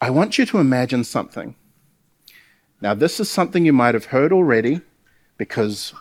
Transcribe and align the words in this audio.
I 0.00 0.10
want 0.10 0.38
you 0.38 0.46
to 0.46 0.58
imagine 0.58 1.04
something. 1.04 1.56
Now, 2.80 2.94
this 2.94 3.18
is 3.18 3.28
something 3.28 3.66
you 3.66 3.72
might 3.72 3.94
have 3.94 4.06
heard 4.06 4.32
already 4.32 4.80
because 5.36 5.92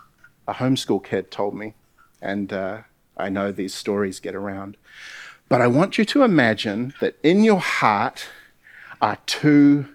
a 0.47 0.53
homeschool 0.53 1.03
kid 1.03 1.31
told 1.31 1.55
me, 1.55 1.73
and 2.21 2.53
uh, 2.53 2.81
I 3.15 3.29
know 3.29 3.51
these 3.51 3.73
stories 3.73 4.19
get 4.19 4.35
around. 4.35 4.77
But 5.49 5.61
I 5.61 5.67
want 5.67 5.97
you 5.97 6.05
to 6.05 6.23
imagine 6.23 6.93
that 6.99 7.17
in 7.23 7.43
your 7.43 7.59
heart 7.59 8.27
are 9.01 9.17
two 9.25 9.87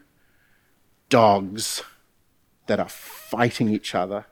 dogs 1.09 1.83
that 2.67 2.81
are 2.81 2.89
fighting 2.89 3.69
each 3.69 3.95
other. 3.95 4.27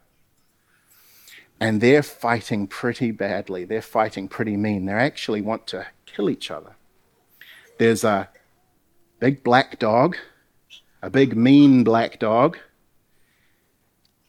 And 1.60 1.80
they're 1.80 2.02
fighting 2.02 2.66
pretty 2.66 3.10
badly. 3.10 3.64
They're 3.64 3.82
fighting 3.82 4.28
pretty 4.28 4.56
mean. 4.56 4.87
They 4.87 4.92
actually 4.95 5.42
want 5.42 5.66
to 5.68 5.87
kill 6.06 6.30
each 6.30 6.50
other. 6.50 6.74
There's 7.78 8.02
a 8.02 8.30
big 9.20 9.45
black 9.45 9.79
dog, 9.79 10.16
a 11.02 11.10
big 11.10 11.37
mean 11.37 11.84
black 11.84 12.19
dog, 12.19 12.59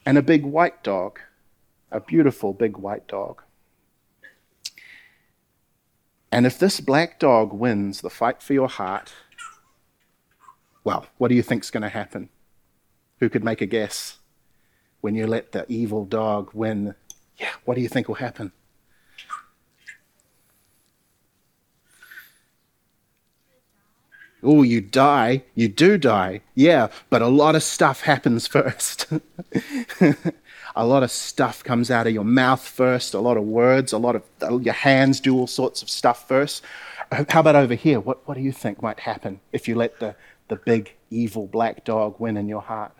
and 0.05 0.17
a 0.17 0.21
big 0.21 0.43
white 0.43 0.83
dog, 0.83 1.19
a 1.91 2.01
beautiful 2.01 2.53
big 2.53 2.77
white 2.77 3.07
dog. 3.07 3.41
And 6.31 6.45
if 6.45 6.59
this 6.59 6.79
black 6.81 7.19
dog 7.19 7.53
wins 7.53 8.01
the 8.01 8.09
fight 8.09 8.41
for 8.41 8.53
your 8.53 8.69
heart, 8.69 9.13
well, 10.83 11.07
what 11.17 11.29
do 11.29 11.35
you 11.35 11.43
think's 11.43 11.71
going 11.71 11.83
to 11.83 11.89
happen? 11.89 12.29
Who 13.19 13.29
could 13.29 13.43
make 13.43 13.61
a 13.61 13.65
guess? 13.65 14.17
When 14.99 15.15
you 15.15 15.25
let 15.25 15.51
the 15.51 15.65
evil 15.67 16.05
dog 16.05 16.51
win, 16.53 16.95
yeah, 17.37 17.51
what 17.65 17.75
do 17.75 17.81
you 17.81 17.89
think 17.89 18.07
will 18.07 18.15
happen? 18.15 18.51
Oh, 24.43 24.63
you 24.63 24.81
die. 24.81 25.43
You 25.53 25.67
do 25.67 25.97
die. 25.97 26.41
Yeah, 26.55 26.87
but 27.09 27.21
a 27.21 27.27
lot 27.27 27.55
of 27.55 27.63
stuff 27.63 28.01
happens 28.01 28.47
first. 28.47 29.07
a 30.75 30.85
lot 30.85 31.03
of 31.03 31.11
stuff 31.11 31.63
comes 31.63 31.91
out 31.91 32.07
of 32.07 32.13
your 32.13 32.23
mouth 32.23 32.65
first, 32.65 33.13
a 33.13 33.19
lot 33.19 33.37
of 33.37 33.43
words, 33.43 33.93
a 33.93 33.97
lot 33.97 34.15
of 34.15 34.23
uh, 34.41 34.57
your 34.57 34.73
hands 34.73 35.19
do 35.19 35.35
all 35.35 35.47
sorts 35.47 35.81
of 35.81 35.89
stuff 35.89 36.27
first. 36.27 36.63
How 37.11 37.41
about 37.41 37.55
over 37.55 37.75
here? 37.75 37.99
What, 37.99 38.25
what 38.27 38.35
do 38.35 38.41
you 38.41 38.51
think 38.51 38.81
might 38.81 39.01
happen 39.01 39.41
if 39.51 39.67
you 39.67 39.75
let 39.75 39.99
the, 39.99 40.15
the 40.47 40.55
big 40.55 40.95
evil 41.09 41.45
black 41.45 41.83
dog 41.83 42.15
win 42.19 42.37
in 42.37 42.47
your 42.47 42.61
heart? 42.61 42.93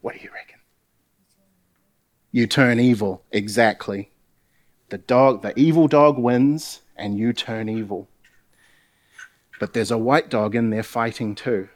What 0.00 0.14
do 0.14 0.20
you 0.20 0.30
reckon? 0.32 0.58
You 2.32 2.46
turn 2.46 2.80
evil, 2.80 3.22
exactly. 3.30 4.10
The 4.88 4.98
dog, 4.98 5.42
the 5.42 5.58
evil 5.58 5.88
dog 5.88 6.18
wins, 6.18 6.80
and 6.96 7.18
you 7.18 7.32
turn 7.32 7.68
evil. 7.68 8.08
But 9.58 9.72
there's 9.72 9.90
a 9.90 9.98
white 9.98 10.28
dog 10.28 10.54
in 10.54 10.70
there 10.70 10.82
fighting 10.82 11.34
too. 11.34 11.68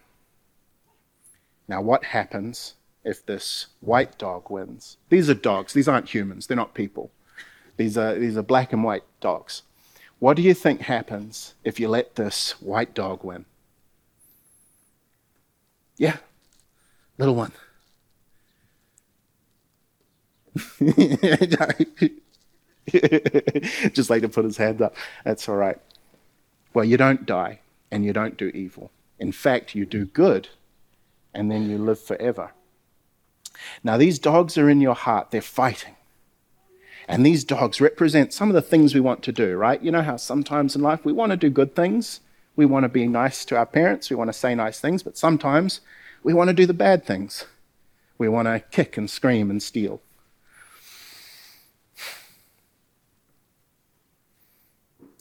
Now, 1.69 1.81
what 1.81 2.05
happens 2.05 2.75
if 3.05 3.25
this 3.25 3.69
white 3.81 4.19
dog 4.19 4.51
wins? 4.51 4.97
These 5.09 5.31
are 5.31 5.35
dogs, 5.35 5.73
these 5.73 5.89
aren't 5.89 6.09
humans, 6.09 6.47
they're 6.47 6.57
not 6.57 6.75
people. 6.75 7.11
These 7.77 7.97
are, 7.97 8.15
these 8.15 8.37
are 8.37 8.43
black 8.43 8.73
and 8.73 8.85
white 8.85 9.05
dogs. 9.21 9.63
What 10.19 10.37
do 10.37 10.43
you 10.43 10.53
think 10.53 10.83
happens 10.83 11.55
if 11.65 11.81
you 11.81 11.89
let 11.89 12.17
this 12.17 12.61
white 12.61 12.93
dog 12.93 13.25
win? 13.25 13.47
Yeah, 15.97 16.19
little 17.17 17.35
one. 17.35 17.53
Just 23.93 24.11
like 24.11 24.23
to 24.23 24.29
put 24.29 24.45
his 24.45 24.57
hand 24.57 24.83
up. 24.83 24.95
That's 25.25 25.49
all 25.49 25.57
right. 25.57 25.79
Well, 26.75 26.85
you 26.85 26.97
don't 26.97 27.27
die 27.27 27.61
and 27.91 28.05
you 28.05 28.13
don't 28.13 28.37
do 28.37 28.49
evil. 28.49 28.91
In 29.19 29.33
fact, 29.33 29.75
you 29.75 29.85
do 29.85 30.07
good 30.07 30.49
and 31.35 31.51
then 31.51 31.69
you 31.69 31.79
live 31.79 32.01
forever. 32.01 32.53
Now, 33.85 33.97
these 33.97 34.19
dogs 34.19 34.57
are 34.57 34.71
in 34.71 34.81
your 34.81 34.95
heart, 34.95 35.31
they're 35.31 35.43
fighting. 35.43 35.97
And 37.09 37.27
these 37.27 37.43
dogs 37.45 37.81
represent 37.81 38.33
some 38.33 38.49
of 38.49 38.55
the 38.55 38.63
things 38.63 38.95
we 38.95 39.01
want 39.01 39.23
to 39.25 39.33
do, 39.33 39.57
right? 39.57 39.83
You 39.83 39.91
know 39.91 40.03
how 40.03 40.17
sometimes 40.17 40.77
in 40.77 40.83
life 40.83 41.05
we 41.05 41.13
want 41.13 41.31
to 41.31 41.37
do 41.37 41.51
good 41.51 41.75
things. 41.75 42.21
We 42.55 42.67
want 42.67 42.85
to 42.85 42.89
be 42.89 43.09
nice 43.09 43.45
to 43.47 43.57
our 43.57 43.67
parents. 43.67 44.11
We 44.11 44.17
want 44.17 44.29
to 44.29 44.39
say 44.39 44.55
nice 44.55 44.81
things. 44.81 45.03
But 45.03 45.17
sometimes 45.17 45.81
we 46.23 46.33
want 46.33 46.49
to 46.49 46.55
do 46.55 46.67
the 46.67 46.75
bad 46.75 47.05
things. 47.05 47.47
We 48.17 48.29
want 48.29 48.47
to 48.47 48.61
kick 48.71 48.97
and 48.97 49.11
scream 49.11 49.51
and 49.51 49.63
steal. 49.63 50.01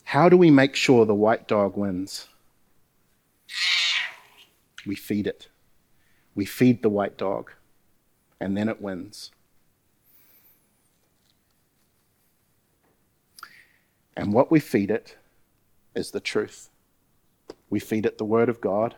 How 0.10 0.28
do 0.28 0.38
we 0.38 0.50
make 0.50 0.76
sure 0.76 1.06
the 1.06 1.14
white 1.14 1.48
dog 1.48 1.78
wins? 1.78 2.30
We 4.84 4.96
feed 4.96 5.28
it. 5.28 5.50
We 6.34 6.46
feed 6.46 6.82
the 6.82 6.90
white 6.90 7.16
dog, 7.16 7.52
and 8.40 8.58
then 8.58 8.70
it 8.70 8.82
wins. 8.82 9.30
And 14.18 14.34
what 14.34 14.50
we 14.50 14.60
feed 14.60 14.90
it 14.90 15.16
is 15.94 16.10
the 16.10 16.20
truth. 16.20 16.70
We 17.70 17.80
feed 17.80 18.08
it 18.08 18.18
the 18.18 18.26
Word 18.26 18.50
of 18.50 18.60
God, 18.60 18.96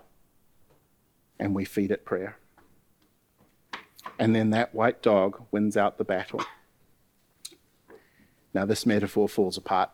and 1.37 1.53
we 1.53 1.65
feed 1.65 1.91
it 1.91 2.05
prayer. 2.05 2.37
And 4.17 4.33
then 4.33 4.51
that 4.51 4.73
white 4.73 5.01
dog 5.01 5.43
wins 5.51 5.75
out 5.75 5.97
the 5.97 6.05
battle. 6.05 6.41
Now, 8.53 8.63
this 8.63 8.85
metaphor 8.85 9.27
falls 9.27 9.57
apart. 9.57 9.89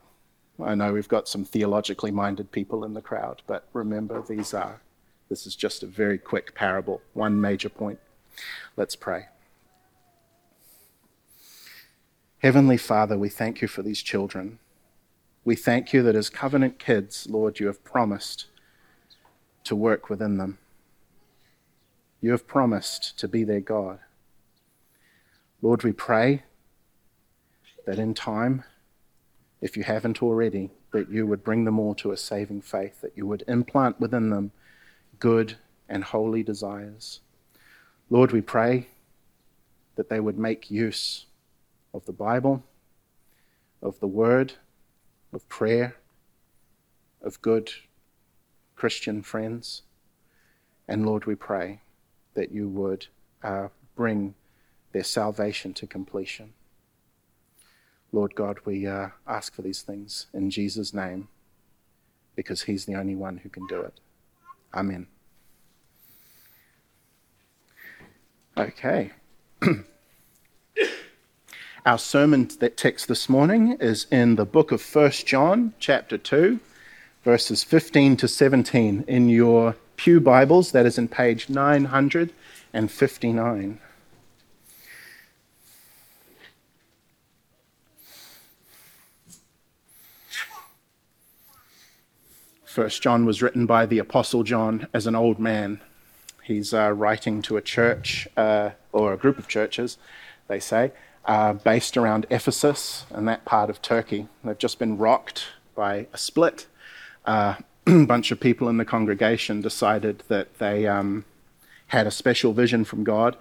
I 0.64 0.76
know 0.76 0.94
we've 0.94 1.08
got 1.08 1.28
some 1.28 1.46
theologically 1.46 2.12
minded 2.12 2.52
people 2.52 2.84
in 2.84 2.94
the 2.94 3.02
crowd, 3.02 3.42
but 3.46 3.68
remember, 3.74 4.24
these 4.28 4.54
are 4.54 4.82
this 5.30 5.46
is 5.46 5.56
just 5.56 5.84
a 5.84 5.88
very 5.88 6.18
quick 6.18 6.56
parable, 6.56 7.02
one 7.14 7.40
major 7.40 7.70
point. 7.70 8.00
Let's 8.76 8.96
pray. 8.96 9.26
Heavenly 12.40 12.78
Father, 12.78 13.18
we 13.18 13.30
thank 13.30 13.62
you 13.62 13.68
for 13.68 13.82
these 13.82 14.02
children. 14.02 14.60
We 15.44 15.56
thank 15.56 15.92
you 15.92 16.02
that 16.04 16.16
as 16.16 16.30
covenant 16.30 16.80
kids, 16.80 17.28
Lord, 17.30 17.60
you 17.60 17.68
have 17.68 17.84
promised 17.84 18.46
to 19.66 19.76
work 19.76 20.10
within 20.10 20.38
them. 20.38 20.60
You 22.22 22.32
have 22.32 22.48
promised 22.48 23.18
to 23.20 23.28
be 23.28 23.44
their 23.44 23.60
God. 23.60 24.00
Lord, 25.62 25.84
we 25.84 25.92
pray 25.92 26.44
that 27.86 28.00
in 28.00 28.14
time, 28.14 28.64
if 29.62 29.76
you 29.76 29.84
haven't 29.84 30.22
already, 30.22 30.70
that 30.92 31.10
you 31.10 31.26
would 31.26 31.44
bring 31.44 31.66
them 31.66 31.80
all 31.80 31.96
to 31.96 32.12
a 32.12 32.18
saving 32.18 32.62
faith, 32.62 33.02
that 33.02 33.14
you 33.16 33.26
would 33.26 33.44
implant 33.48 34.00
within 34.00 34.30
them 34.30 34.52
good 35.20 35.56
and 35.90 36.04
holy 36.04 36.44
desires. 36.44 37.22
Lord, 38.10 38.32
we 38.32 38.42
pray 38.42 38.88
that 39.96 40.10
they 40.10 40.20
would 40.20 40.38
make 40.38 40.72
use 40.72 41.26
of 41.94 42.06
the 42.06 42.14
Bible, 42.14 42.64
of 43.82 44.00
the 44.00 44.08
Word, 44.08 44.54
of 45.34 45.48
prayer, 45.50 45.96
of 47.22 47.42
good 47.42 47.72
Christian 48.76 49.24
friends. 49.24 49.82
And 50.88 51.06
Lord, 51.06 51.26
we 51.26 51.36
pray 51.36 51.82
that 52.36 52.52
you 52.52 52.70
would 52.70 53.08
uh, 53.44 53.70
bring 53.96 54.36
their 54.92 55.04
salvation 55.04 55.74
to 55.74 55.88
completion. 55.88 56.54
Lord 58.12 58.36
God, 58.36 58.60
we 58.66 58.88
uh, 58.88 59.10
ask 59.28 59.54
for 59.54 59.62
these 59.62 59.82
things 59.82 60.28
in 60.34 60.50
Jesus' 60.50 60.94
name 60.94 61.28
because 62.36 62.64
He's 62.64 62.86
the 62.86 62.96
only 62.96 63.16
one 63.16 63.38
who 63.38 63.50
can 63.50 63.68
do 63.68 63.82
it. 63.82 64.00
Amen. 64.74 65.08
Okay. 68.58 69.12
Our 71.86 71.98
sermon 71.98 72.48
text 72.48 73.08
this 73.08 73.30
morning 73.30 73.78
is 73.80 74.08
in 74.12 74.36
the 74.36 74.46
book 74.46 74.72
of 74.72 74.84
1 74.84 75.12
John, 75.26 75.74
chapter 75.80 76.18
2, 76.18 76.60
verses 77.24 77.64
15 77.64 78.18
to 78.18 78.28
17 78.28 79.06
in 79.08 79.30
your 79.30 79.76
Pew 79.96 80.20
Bibles. 80.20 80.72
That 80.72 80.86
is 80.86 80.98
in 80.98 81.08
page 81.08 81.50
959. 81.50 83.80
First 92.78 93.02
John 93.02 93.26
was 93.26 93.42
written 93.42 93.66
by 93.66 93.88
the 93.88 93.98
Apostle 93.98 94.44
John 94.44 94.86
as 94.94 95.08
an 95.08 95.16
old 95.16 95.40
man. 95.40 95.82
He's 96.44 96.76
uh, 96.76 96.92
writing 96.92 97.42
to 97.42 97.58
a 97.58 97.62
church, 97.62 98.28
uh, 98.38 98.70
or 98.92 99.14
a 99.14 99.18
group 99.18 99.40
of 99.40 99.48
churches, 99.48 99.98
they 100.48 100.60
say, 100.60 100.92
uh, 101.26 101.54
based 101.54 101.98
around 101.98 102.28
Ephesus 102.30 103.08
and 103.10 103.28
that 103.28 103.46
part 103.46 103.72
of 103.72 103.82
Turkey. 103.82 104.28
They've 104.44 104.56
just 104.56 104.78
been 104.78 105.00
rocked 105.00 105.48
by 105.74 106.06
a 106.14 106.20
split. 106.20 106.68
Uh, 107.26 107.56
a 107.88 108.06
bunch 108.06 108.30
of 108.30 108.40
people 108.40 108.70
in 108.70 108.78
the 108.78 108.86
congregation 108.86 109.60
decided 109.60 110.22
that 110.28 110.60
they 110.60 110.86
um, 110.86 111.26
had 111.88 112.06
a 112.06 112.12
special 112.12 112.54
vision 112.54 112.86
from 112.86 113.04
God 113.04 113.38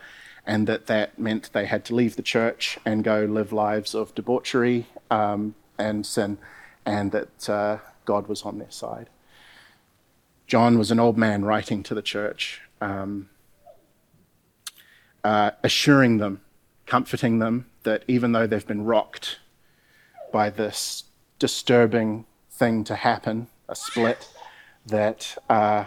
and 0.46 0.66
that 0.66 0.86
that 0.86 1.18
meant 1.18 1.52
they 1.52 1.66
had 1.66 1.84
to 1.84 1.94
leave 1.94 2.16
the 2.16 2.22
church 2.22 2.78
and 2.86 3.04
go 3.04 3.26
live 3.26 3.52
lives 3.52 3.94
of 3.94 4.14
debauchery 4.14 4.86
um, 5.10 5.54
and 5.76 6.06
sin, 6.06 6.38
and 6.86 7.12
that 7.12 7.50
uh, 7.50 7.76
God 8.06 8.28
was 8.28 8.40
on 8.40 8.56
their 8.56 8.70
side. 8.70 9.10
John 10.46 10.78
was 10.78 10.90
an 10.90 11.00
old 11.00 11.18
man 11.18 11.44
writing 11.44 11.82
to 11.84 11.94
the 11.94 12.02
church, 12.02 12.60
um, 12.80 13.28
uh, 15.24 15.50
assuring 15.64 16.18
them, 16.18 16.40
comforting 16.86 17.40
them 17.40 17.66
that 17.82 18.04
even 18.06 18.32
though 18.32 18.46
they've 18.46 18.66
been 18.66 18.84
rocked 18.84 19.40
by 20.32 20.50
this 20.50 21.04
disturbing 21.38 22.26
thing 22.50 22.84
to 22.84 22.94
happen, 22.94 23.48
a 23.68 23.74
split, 23.74 24.28
that 24.86 25.36
uh, 25.50 25.84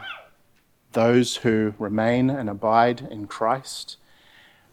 those 0.91 1.37
who 1.37 1.73
remain 1.79 2.29
and 2.29 2.49
abide 2.49 3.07
in 3.09 3.27
Christ, 3.27 3.95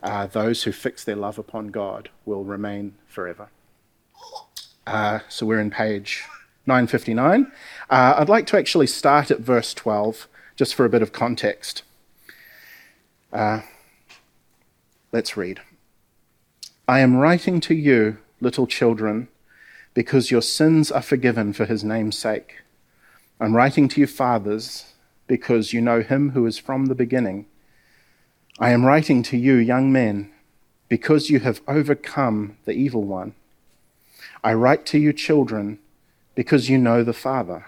uh, 0.02 0.26
those 0.26 0.64
who 0.64 0.72
fix 0.72 1.04
their 1.04 1.16
love 1.16 1.38
upon 1.38 1.68
God, 1.68 2.08
will 2.24 2.42
remain 2.42 2.96
forever. 3.06 3.50
Uh, 4.84 5.20
so 5.28 5.46
we're 5.46 5.60
in 5.60 5.70
page 5.70 6.24
959. 6.66 7.52
Uh, 7.88 8.14
I'd 8.18 8.28
like 8.28 8.46
to 8.48 8.56
actually 8.56 8.86
start 8.86 9.30
at 9.30 9.40
verse 9.40 9.72
12, 9.74 10.28
just 10.56 10.74
for 10.74 10.84
a 10.84 10.90
bit 10.90 11.02
of 11.02 11.12
context. 11.12 11.82
Uh, 13.32 13.60
let's 15.12 15.36
read. 15.36 15.60
I 16.88 17.00
am 17.00 17.16
writing 17.16 17.60
to 17.60 17.74
you, 17.74 18.18
little 18.40 18.66
children, 18.66 19.28
because 19.94 20.30
your 20.30 20.42
sins 20.42 20.90
are 20.90 21.02
forgiven 21.02 21.52
for 21.52 21.64
his 21.64 21.82
name's 21.82 22.18
sake. 22.18 22.62
I'm 23.40 23.56
writing 23.56 23.88
to 23.88 24.00
you, 24.00 24.06
fathers, 24.06 24.94
because 25.26 25.72
you 25.72 25.80
know 25.80 26.02
him 26.02 26.30
who 26.30 26.46
is 26.46 26.58
from 26.58 26.86
the 26.86 26.94
beginning. 26.94 27.46
I 28.58 28.70
am 28.70 28.84
writing 28.84 29.22
to 29.24 29.36
you, 29.36 29.56
young 29.56 29.92
men, 29.92 30.30
because 30.88 31.28
you 31.28 31.40
have 31.40 31.60
overcome 31.68 32.56
the 32.64 32.72
evil 32.72 33.02
one. 33.02 33.34
I 34.42 34.54
write 34.54 34.86
to 34.86 34.98
you, 34.98 35.12
children, 35.12 35.78
because 36.36 36.68
you 36.68 36.78
know 36.78 37.02
the 37.02 37.12
Father. 37.12 37.64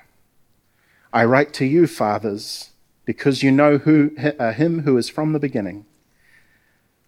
I 1.13 1.25
write 1.25 1.53
to 1.55 1.65
you, 1.65 1.89
fathers, 1.89 2.71
because 3.07 3.43
you 3.43 3.51
know 3.51 3.79
who, 3.79 4.13
uh, 4.39 4.53
him 4.53 4.83
who 4.83 4.97
is 4.99 5.09
from 5.09 5.33
the 5.33 5.41
beginning. 5.41 5.87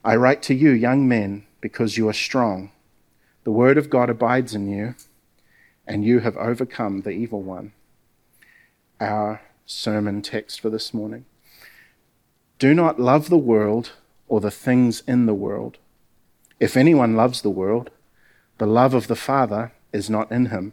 I 0.03 0.17
write 0.17 0.43
to 0.45 0.55
you, 0.55 0.71
young 0.71 1.07
men, 1.07 1.45
because 1.61 1.99
you 1.99 2.09
are 2.09 2.15
strong. 2.15 2.73
The 3.45 3.51
word 3.53 3.77
of 3.77 3.91
God 3.91 4.09
abides 4.09 4.55
in 4.55 4.71
you, 4.71 4.95
and 5.87 6.03
you 6.03 6.21
have 6.21 6.37
overcome 6.39 7.03
the 7.03 7.11
evil 7.11 7.43
one. 7.43 7.73
Our 8.99 9.43
sermon 9.67 10.23
text 10.23 10.61
for 10.61 10.71
this 10.71 10.95
morning. 10.95 11.27
Do 12.59 12.73
not 12.75 12.99
love 12.99 13.29
the 13.29 13.39
world 13.39 13.93
or 14.29 14.41
the 14.41 14.51
things 14.51 15.03
in 15.07 15.27
the 15.27 15.35
world. 15.35 15.77
If 16.59 16.75
anyone 16.77 17.17
loves 17.17 17.43
the 17.43 17.51
world, 17.51 17.91
the 18.57 18.67
love 18.67 18.95
of 18.95 19.09
the 19.09 19.17
Father 19.17 19.73
is 19.93 20.09
not 20.09 20.33
in 20.33 20.47
him. 20.47 20.73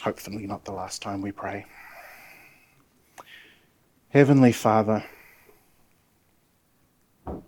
Hopefully, 0.00 0.46
not 0.46 0.64
the 0.64 0.72
last 0.72 1.02
time 1.02 1.20
we 1.20 1.32
pray. 1.32 1.66
Heavenly 4.10 4.52
Father, 4.52 5.04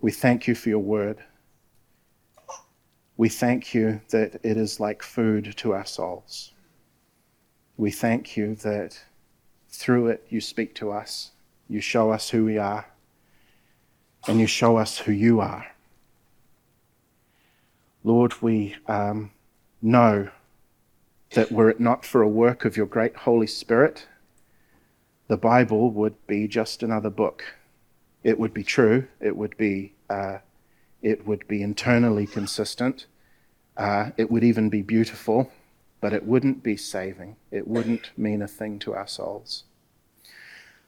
we 0.01 0.11
thank 0.11 0.47
you 0.47 0.55
for 0.55 0.69
your 0.69 0.81
word. 0.81 1.19
We 3.17 3.29
thank 3.29 3.73
you 3.73 4.01
that 4.11 4.41
it 4.43 4.57
is 4.57 4.81
like 4.81 5.03
food 5.03 5.57
to 5.57 5.73
our 5.73 5.87
souls. 5.87 6.53
We 7.77 7.91
thank 7.91 8.37
you 8.37 8.55
that 8.57 8.99
through 9.71 10.09
it 10.09 10.27
you 10.29 10.41
speak 10.41 10.75
to 10.77 10.91
us, 10.91 11.31
you 11.69 11.81
show 11.81 12.11
us 12.11 12.29
who 12.29 12.45
we 12.45 12.59
are, 12.59 12.87
and 14.27 14.41
you 14.41 14.47
show 14.47 14.77
us 14.77 14.99
who 14.99 15.13
you 15.13 15.41
are. 15.41 15.67
Lord, 18.05 18.43
we 18.43 18.77
um, 18.87 19.31
know 19.81 20.29
that 21.33 21.53
were 21.53 21.71
it 21.71 21.81
not 21.81 22.05
for 22.05 22.23
a 22.23 22.29
work 22.29 22.65
of 22.65 22.77
your 22.77 22.87
great 22.87 23.17
Holy 23.17 23.47
Spirit, 23.47 24.07
the 25.29 25.37
Bible 25.37 25.91
would 25.91 26.27
be 26.27 26.49
just 26.49 26.83
another 26.83 27.11
book. 27.11 27.45
It 28.25 28.39
would 28.39 28.53
be 28.53 28.65
true. 28.65 29.07
It 29.21 29.37
would 29.37 29.57
be 29.57 29.95
uh, 30.09 30.39
it 31.03 31.27
would 31.27 31.47
be 31.49 31.63
internally 31.63 32.27
consistent. 32.27 33.07
Uh, 33.77 34.11
it 34.17 34.31
would 34.31 34.45
even 34.45 34.69
be 34.69 34.83
beautiful, 34.83 35.51
but 36.01 36.13
it 36.13 36.27
wouldn't 36.27 36.63
be 36.63 36.77
saving. 36.77 37.37
It 37.51 37.67
wouldn't 37.67 38.11
mean 38.19 38.43
a 38.43 38.49
thing 38.49 38.79
to 38.81 38.95
our 38.95 39.07
souls. 39.07 39.65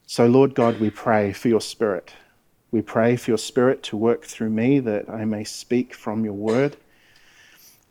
So, 0.07 0.27
Lord 0.27 0.55
God, 0.55 0.81
we 0.81 0.91
pray 0.91 1.33
for 1.33 1.49
your 1.49 1.61
Spirit. 1.61 2.13
We 2.71 2.83
pray 2.83 3.17
for 3.17 3.31
your 3.31 3.39
Spirit 3.39 3.83
to 3.85 3.97
work 3.97 4.25
through 4.25 4.51
me 4.51 4.81
that 4.81 5.09
I 5.09 5.25
may 5.25 5.45
speak 5.45 5.95
from 5.95 6.25
your 6.25 6.35
word. 6.35 6.77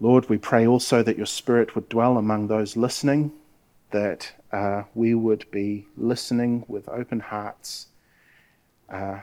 Lord, 0.02 0.30
we 0.30 0.40
pray 0.40 0.66
also 0.66 1.04
that 1.04 1.16
your 1.16 1.28
Spirit 1.28 1.76
would 1.76 1.88
dwell 1.88 2.18
among 2.18 2.48
those 2.48 2.76
listening, 2.76 3.32
that 3.92 4.34
uh, 4.52 4.84
we 4.96 5.14
would 5.14 5.50
be 5.52 5.86
listening 5.96 6.66
with 6.68 6.90
open 6.90 7.20
hearts 7.20 7.86
uh, 8.90 9.20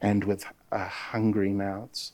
and 0.00 0.22
with 0.22 0.46
uh, 0.70 0.86
hungry 0.86 1.50
mouths. 1.50 2.12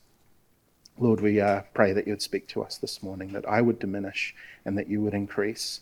Lord, 0.99 1.21
we 1.21 1.39
uh, 1.39 1.63
pray 1.75 1.93
that 1.93 2.07
you 2.07 2.15
would 2.15 2.23
speak 2.23 2.49
to 2.49 2.63
us 2.63 2.79
this 2.79 3.03
morning, 3.03 3.33
that 3.33 3.47
I 3.47 3.61
would 3.61 3.79
diminish 3.79 4.35
and 4.65 4.79
that 4.79 4.89
you 4.89 5.03
would 5.03 5.15
increase, 5.15 5.81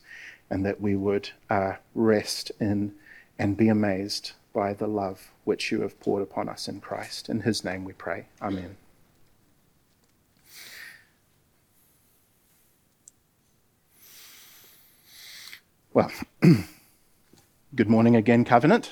and 0.51 0.67
that 0.67 0.81
we 0.81 0.97
would 0.97 1.31
uh, 1.49 1.75
rest 1.95 2.51
in 2.59 2.93
and 3.39 3.57
be 3.57 3.69
amazed 3.69 4.33
by 4.53 4.73
the 4.73 4.89
love 4.89 5.31
which 5.45 5.71
you 5.71 5.83
have 5.83 6.01
poured 6.01 6.25
upon 6.25 6.49
us 6.49 6.67
in 6.67 6.81
Christ. 6.81 7.29
In 7.29 7.43
his 7.43 7.63
name 7.63 7.85
we 7.85 7.93
pray. 7.93 8.27
Amen. 8.43 8.77
Well, 15.97 16.13
good 17.75 17.89
morning 17.89 18.15
again, 18.15 18.45
Covenant. 18.45 18.91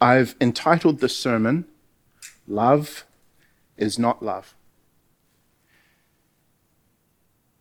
I've 0.00 0.34
entitled 0.40 0.98
the 0.98 1.08
sermon, 1.08 1.66
Love 2.48 3.04
is 3.76 3.96
not 3.96 4.24
love. 4.24 4.56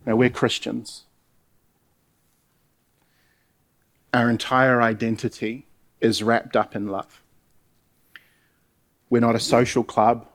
Now, 0.03 0.15
we're 0.15 0.31
Christians. 0.31 1.03
Our 4.15 4.31
entire 4.31 4.81
identity 4.81 5.67
is 6.01 6.23
wrapped 6.23 6.55
up 6.55 6.75
in 6.75 6.87
love. 6.87 7.21
We're 9.11 9.19
not 9.19 9.35
a 9.35 9.39
social 9.39 9.83
club 9.83 10.25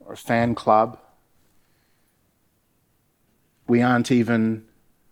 or 0.00 0.14
a 0.14 0.16
fan 0.16 0.56
club. 0.56 0.98
We 3.68 3.80
aren't 3.80 4.10
even 4.10 4.64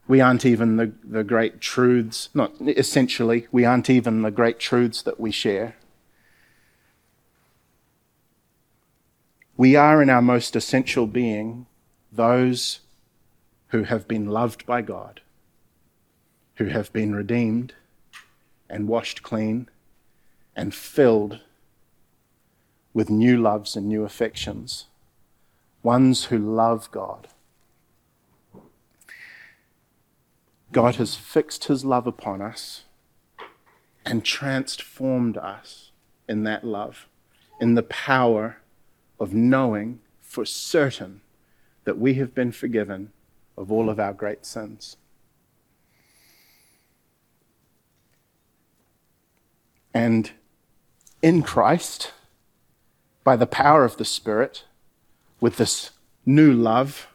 we 0.08 0.22
aren't 0.22 0.46
even 0.46 0.76
the, 0.76 0.92
the 1.04 1.22
great 1.22 1.60
truths, 1.60 2.30
not 2.32 2.52
essentially, 2.60 3.46
we 3.52 3.66
aren't 3.66 3.90
even 3.90 4.22
the 4.22 4.30
great 4.30 4.58
truths 4.58 5.02
that 5.02 5.20
we 5.20 5.30
share. 5.30 5.76
We 9.56 9.76
are, 9.76 10.02
in 10.02 10.08
our 10.08 10.22
most 10.22 10.56
essential 10.56 11.06
being, 11.06 11.66
those 12.10 12.80
who 13.68 13.82
have 13.82 14.08
been 14.08 14.26
loved 14.26 14.64
by 14.64 14.80
God, 14.80 15.20
who 16.54 16.66
have 16.66 16.90
been 16.92 17.14
redeemed 17.14 17.74
and 18.70 18.88
washed 18.88 19.22
clean 19.22 19.68
and 20.56 20.74
filled 20.74 21.40
with 22.94 23.10
new 23.10 23.36
loves 23.36 23.76
and 23.76 23.86
new 23.86 24.04
affections, 24.04 24.86
ones 25.82 26.26
who 26.26 26.38
love 26.38 26.90
God. 26.90 27.28
God 30.72 30.96
has 30.96 31.14
fixed 31.14 31.64
his 31.64 31.84
love 31.84 32.06
upon 32.06 32.42
us 32.42 32.84
and 34.04 34.24
transformed 34.24 35.36
us 35.36 35.90
in 36.28 36.44
that 36.44 36.64
love, 36.64 37.06
in 37.60 37.74
the 37.74 37.82
power 37.82 38.58
of 39.18 39.32
knowing 39.32 40.00
for 40.20 40.44
certain 40.44 41.20
that 41.84 41.98
we 41.98 42.14
have 42.14 42.34
been 42.34 42.52
forgiven 42.52 43.12
of 43.56 43.72
all 43.72 43.88
of 43.88 43.98
our 43.98 44.12
great 44.12 44.44
sins. 44.44 44.96
And 49.94 50.30
in 51.22 51.42
Christ, 51.42 52.12
by 53.24 53.36
the 53.36 53.46
power 53.46 53.84
of 53.84 53.96
the 53.96 54.04
Spirit, 54.04 54.64
with 55.40 55.56
this 55.56 55.90
new 56.24 56.52
love 56.52 57.08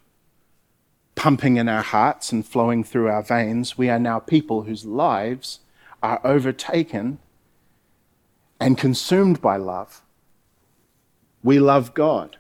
pumping 1.16 1.58
in 1.58 1.70
our 1.70 1.82
hearts 1.82 2.32
and 2.32 2.46
flowing 2.46 2.84
through 2.84 3.08
our 3.08 3.24
veins, 3.24 3.78
we 3.78 3.90
are 3.90 4.00
now 4.00 4.20
people 4.20 4.64
whose 4.64 4.86
lives 4.86 5.60
are 6.02 6.20
overtaken 6.24 7.20
and 8.60 8.78
consumed 8.78 9.42
by 9.42 9.58
love. 9.58 10.02
We 11.44 11.60
love 11.60 11.94
God 11.94 12.38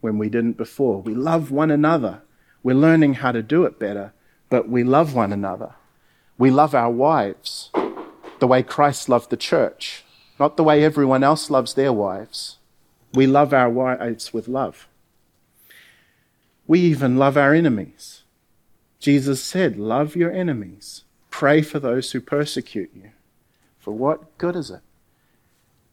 when 0.00 0.18
we 0.18 0.28
didn't 0.28 0.56
before. 0.56 1.00
We 1.00 1.14
love 1.14 1.50
one 1.50 1.70
another. 1.70 2.22
We're 2.62 2.74
learning 2.74 3.14
how 3.14 3.32
to 3.32 3.42
do 3.42 3.64
it 3.64 3.78
better, 3.78 4.12
but 4.50 4.68
we 4.68 4.84
love 4.84 5.14
one 5.14 5.32
another. 5.32 5.74
We 6.38 6.50
love 6.50 6.74
our 6.74 6.90
wives 6.90 7.70
the 8.38 8.46
way 8.48 8.62
Christ 8.62 9.08
loved 9.08 9.30
the 9.30 9.36
church, 9.36 10.04
not 10.38 10.56
the 10.56 10.64
way 10.64 10.82
everyone 10.82 11.22
else 11.22 11.48
loves 11.48 11.74
their 11.74 11.92
wives. 11.92 12.58
We 13.14 13.26
love 13.26 13.54
our 13.54 13.70
wives 13.70 14.32
with 14.32 14.48
love. 14.48 14.88
We 16.72 16.80
even 16.80 17.18
love 17.18 17.36
our 17.36 17.52
enemies. 17.52 18.22
Jesus 18.98 19.42
said, 19.42 19.78
Love 19.78 20.16
your 20.16 20.32
enemies. 20.32 21.04
Pray 21.28 21.60
for 21.60 21.78
those 21.78 22.10
who 22.10 22.20
persecute 22.22 22.90
you. 22.94 23.10
For 23.78 23.90
what 23.90 24.38
good 24.38 24.56
is 24.56 24.70
it? 24.70 24.80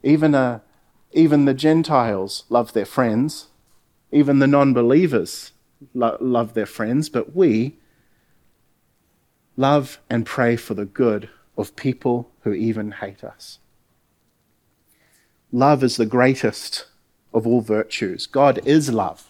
Even, 0.03 0.33
uh, 0.33 0.62
even 1.12 1.43
the 1.43 1.53
Gentiles 1.53 2.45
love 2.48 2.71
their 2.71 2.86
friends. 2.86 3.48
Even 4.13 4.39
the 4.39 4.48
non 4.48 4.74
believers 4.74 5.51
lo- 5.93 6.15
love 6.21 6.53
their 6.53 6.65
friends. 6.65 7.09
But 7.09 7.36
we 7.36 7.75
love 9.57 10.00
and 10.09 10.25
pray 10.25 10.55
for 10.55 10.75
the 10.75 10.86
good 10.86 11.27
of 11.57 11.75
people 11.75 12.31
who 12.43 12.53
even 12.53 12.91
hate 12.91 13.21
us. 13.21 13.59
Love 15.51 15.83
is 15.83 15.98
the 15.98 16.05
greatest 16.05 16.86
of 17.33 17.45
all 17.45 17.59
virtues. 17.59 18.25
God 18.27 18.62
is 18.65 18.89
love. 18.89 19.28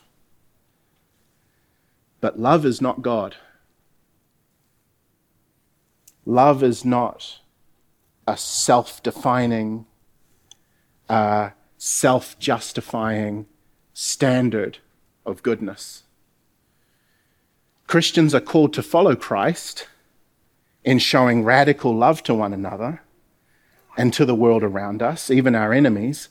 But 2.22 2.40
love 2.40 2.66
is 2.66 2.82
not 2.82 3.02
God. 3.02 3.36
Love 6.26 6.64
is 6.64 6.84
not 6.86 7.40
a 8.28 8.38
self 8.38 9.02
defining, 9.02 9.86
uh, 11.08 11.50
self 11.78 12.38
justifying 12.40 13.48
standard 13.94 14.80
of 15.26 15.44
goodness. 15.44 16.04
Christians 17.88 18.36
are 18.36 18.42
called 18.42 18.74
to 18.74 18.84
follow 18.84 19.16
Christ 19.16 19.88
in 20.84 21.00
showing 21.00 21.44
radical 21.44 21.96
love 21.96 22.22
to 22.24 22.36
one 22.36 22.54
another 22.54 23.02
and 23.98 24.14
to 24.14 24.26
the 24.26 24.36
world 24.36 24.64
around 24.64 25.02
us, 25.02 25.32
even 25.32 25.56
our 25.56 25.74
enemies. 25.74 26.30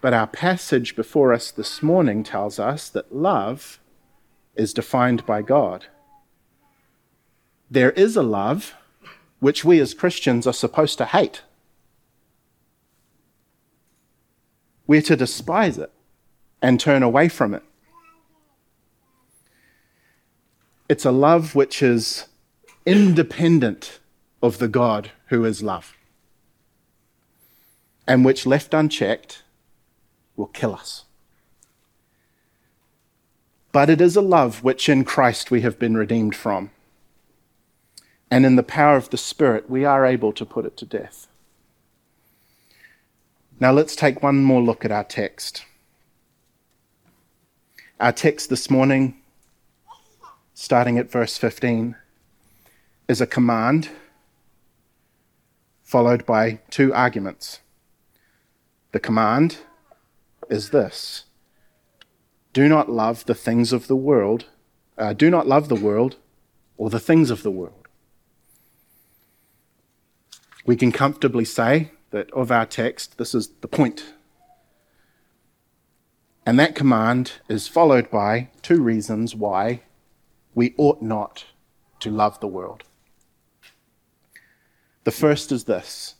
But 0.00 0.12
our 0.12 0.26
passage 0.26 0.94
before 0.96 1.32
us 1.32 1.50
this 1.50 1.82
morning 1.82 2.22
tells 2.22 2.58
us 2.58 2.88
that 2.90 3.14
love 3.14 3.80
is 4.60 4.74
defined 4.74 5.24
by 5.24 5.40
God. 5.40 5.86
There 7.70 7.92
is 7.92 8.14
a 8.14 8.22
love 8.22 8.74
which 9.38 9.64
we 9.64 9.80
as 9.80 9.94
Christians 9.94 10.46
are 10.46 10.52
supposed 10.52 10.98
to 10.98 11.06
hate. 11.06 11.42
We're 14.86 15.02
to 15.02 15.16
despise 15.16 15.78
it 15.78 15.90
and 16.60 16.78
turn 16.78 17.02
away 17.02 17.28
from 17.28 17.54
it. 17.54 17.62
It's 20.88 21.06
a 21.06 21.12
love 21.12 21.54
which 21.54 21.82
is 21.82 22.26
independent 22.84 24.00
of 24.42 24.58
the 24.58 24.68
God 24.68 25.12
who 25.28 25.44
is 25.44 25.62
love, 25.62 25.96
and 28.06 28.24
which, 28.24 28.44
left 28.44 28.74
unchecked, 28.74 29.42
will 30.36 30.48
kill 30.48 30.74
us. 30.74 31.04
But 33.72 33.88
it 33.88 34.00
is 34.00 34.16
a 34.16 34.20
love 34.20 34.64
which 34.64 34.88
in 34.88 35.04
Christ 35.04 35.50
we 35.50 35.60
have 35.60 35.78
been 35.78 35.96
redeemed 35.96 36.34
from. 36.34 36.70
And 38.30 38.44
in 38.44 38.56
the 38.56 38.62
power 38.62 38.96
of 38.96 39.10
the 39.10 39.16
Spirit, 39.16 39.70
we 39.70 39.84
are 39.84 40.04
able 40.04 40.32
to 40.32 40.44
put 40.44 40.64
it 40.64 40.76
to 40.78 40.86
death. 40.86 41.26
Now 43.58 43.72
let's 43.72 43.94
take 43.94 44.22
one 44.22 44.42
more 44.42 44.62
look 44.62 44.84
at 44.84 44.92
our 44.92 45.04
text. 45.04 45.64
Our 48.00 48.12
text 48.12 48.48
this 48.48 48.70
morning, 48.70 49.20
starting 50.54 50.96
at 50.96 51.10
verse 51.10 51.36
15, 51.36 51.96
is 53.08 53.20
a 53.20 53.26
command 53.26 53.90
followed 55.82 56.24
by 56.24 56.60
two 56.70 56.94
arguments. 56.94 57.60
The 58.92 59.00
command 59.00 59.58
is 60.48 60.70
this 60.70 61.24
Do 62.52 62.68
not 62.68 62.90
love 62.90 63.24
the 63.26 63.34
things 63.34 63.72
of 63.72 63.86
the 63.86 63.96
world, 63.96 64.46
uh, 64.98 65.12
do 65.12 65.30
not 65.30 65.46
love 65.46 65.68
the 65.68 65.76
world 65.76 66.16
or 66.76 66.90
the 66.90 67.00
things 67.00 67.30
of 67.30 67.42
the 67.42 67.50
world. 67.50 67.88
We 70.66 70.76
can 70.76 70.92
comfortably 70.92 71.44
say 71.44 71.92
that 72.10 72.30
of 72.32 72.50
our 72.50 72.66
text, 72.66 73.18
this 73.18 73.34
is 73.34 73.48
the 73.60 73.68
point. 73.68 74.14
And 76.44 76.58
that 76.58 76.74
command 76.74 77.34
is 77.48 77.68
followed 77.68 78.10
by 78.10 78.48
two 78.62 78.82
reasons 78.82 79.34
why 79.34 79.82
we 80.54 80.74
ought 80.76 81.00
not 81.00 81.44
to 82.00 82.10
love 82.10 82.40
the 82.40 82.48
world. 82.48 82.82
The 85.04 85.10
first 85.10 85.52
is 85.52 85.64
this 85.64 86.16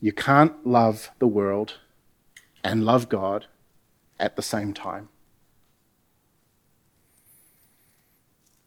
you 0.00 0.12
can't 0.12 0.66
love 0.66 1.10
the 1.18 1.26
world 1.26 1.74
and 2.62 2.84
love 2.84 3.08
God 3.08 3.46
at 4.18 4.36
the 4.36 4.42
same 4.42 4.72
time. 4.72 5.08